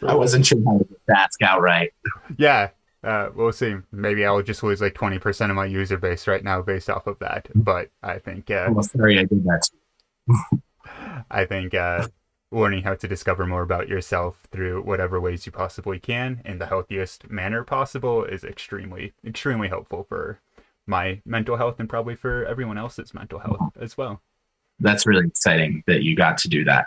I 0.07 0.15
wasn't 0.15 0.47
sure 0.47 0.59
how 0.65 0.79
to 0.79 1.17
ask 1.17 1.41
outright. 1.43 1.93
Yeah, 2.37 2.71
uh, 3.03 3.31
we'll 3.35 3.53
see. 3.53 3.77
Maybe 3.93 4.25
I'll 4.25 4.43
just 4.43 4.63
lose 4.63 4.81
like 4.81 4.95
20% 4.95 5.51
of 5.51 5.57
my 5.57 5.67
user 5.67 5.97
base 5.97 6.27
right 6.27 6.43
now 6.43 6.63
based 6.63 6.91
off 6.91 7.07
of 7.07 7.19
that. 7.21 7.49
But 7.55 7.91
I 8.03 8.19
think. 8.19 8.51
Uh, 8.51 8.69
well, 8.71 8.83
sorry, 8.83 9.19
I 9.19 9.25
did 9.25 9.45
that. 9.45 9.69
I 11.31 11.45
think 11.45 11.75
uh, 11.75 12.09
learning 12.51 12.83
how 12.83 12.95
to 12.95 13.09
discover 13.09 13.47
more 13.47 13.63
about 13.63 13.89
yourself 13.89 14.47
through 14.51 14.83
whatever 14.83 15.21
ways 15.21 15.47
you 15.47 15.53
possibly 15.53 15.99
can 15.99 16.43
in 16.45 16.59
the 16.59 16.67
healthiest 16.67 17.31
manner 17.31 17.65
possible 17.65 18.25
is 18.25 18.45
extremely, 18.45 19.13
extremely 19.25 19.69
helpful 19.69 20.05
for 20.09 20.41
my 20.87 21.21
mental 21.25 21.57
health 21.57 21.77
and 21.79 21.89
probably 21.89 22.17
for 22.17 22.45
everyone 22.47 22.79
else's 22.79 23.15
mental 23.15 23.39
health 23.39 23.77
as 23.81 23.97
well. 23.97 24.23
That's 24.81 25.07
really 25.07 25.27
exciting 25.27 25.83
that 25.87 26.03
you 26.03 26.17
got 26.17 26.39
to 26.39 26.49
do 26.49 26.65
that 26.65 26.87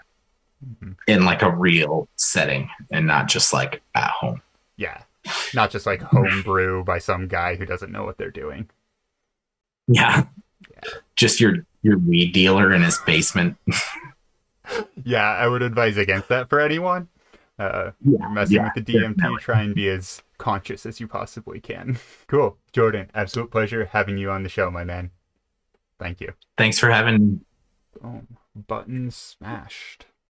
mm-hmm. 0.66 0.92
in 1.08 1.26
like 1.26 1.42
a 1.42 1.52
real 1.52 2.08
setting 2.16 2.70
and 2.90 3.08
not 3.08 3.28
just 3.28 3.54
like 3.54 3.82
at 3.96 4.10
home. 4.10 4.42
Yeah. 4.78 5.02
Not 5.54 5.72
just 5.72 5.86
like 5.86 6.02
homebrew 6.02 6.84
by 6.86 7.00
some 7.00 7.28
guy 7.28 7.56
who 7.56 7.66
doesn't 7.66 7.92
know 7.92 8.04
what 8.04 8.18
they're 8.18 8.32
doing. 8.32 8.70
Yeah. 9.88 10.26
yeah. 10.70 10.92
Just 11.16 11.40
your 11.40 11.66
your 11.84 11.98
weed 11.98 12.34
dealer 12.34 12.72
in 12.74 12.84
his 12.84 12.98
basement. 13.00 13.58
yeah, 15.04 15.30
I 15.32 15.48
would 15.48 15.62
advise 15.62 15.98
against 15.98 16.30
that 16.30 16.50
for 16.50 16.60
anyone. 16.60 17.08
Uh, 17.60 17.92
yeah, 18.04 18.28
messing 18.30 18.58
yeah, 18.58 18.72
with 18.76 18.86
the 18.86 18.94
DMT, 18.94 19.18
definitely. 19.18 19.42
try 19.42 19.62
and 19.62 19.76
be 19.76 19.90
as 19.90 20.24
conscious 20.38 20.86
as 20.86 21.00
you 21.00 21.08
possibly 21.08 21.60
can. 21.60 22.00
cool. 22.28 22.58
Jordan, 22.74 23.10
absolute 23.14 23.52
pleasure 23.52 23.86
having 23.86 24.18
you 24.18 24.32
on 24.32 24.44
the 24.44 24.50
show, 24.50 24.72
my 24.72 24.84
man. 24.84 25.12
Thank 26.00 26.22
you. 26.22 26.34
Thanks 26.58 26.80
for 26.80 26.90
having 26.90 27.18
me. 27.20 27.40
Boom. 28.02 28.38
Button 28.56 29.12
smashed. 29.12 30.06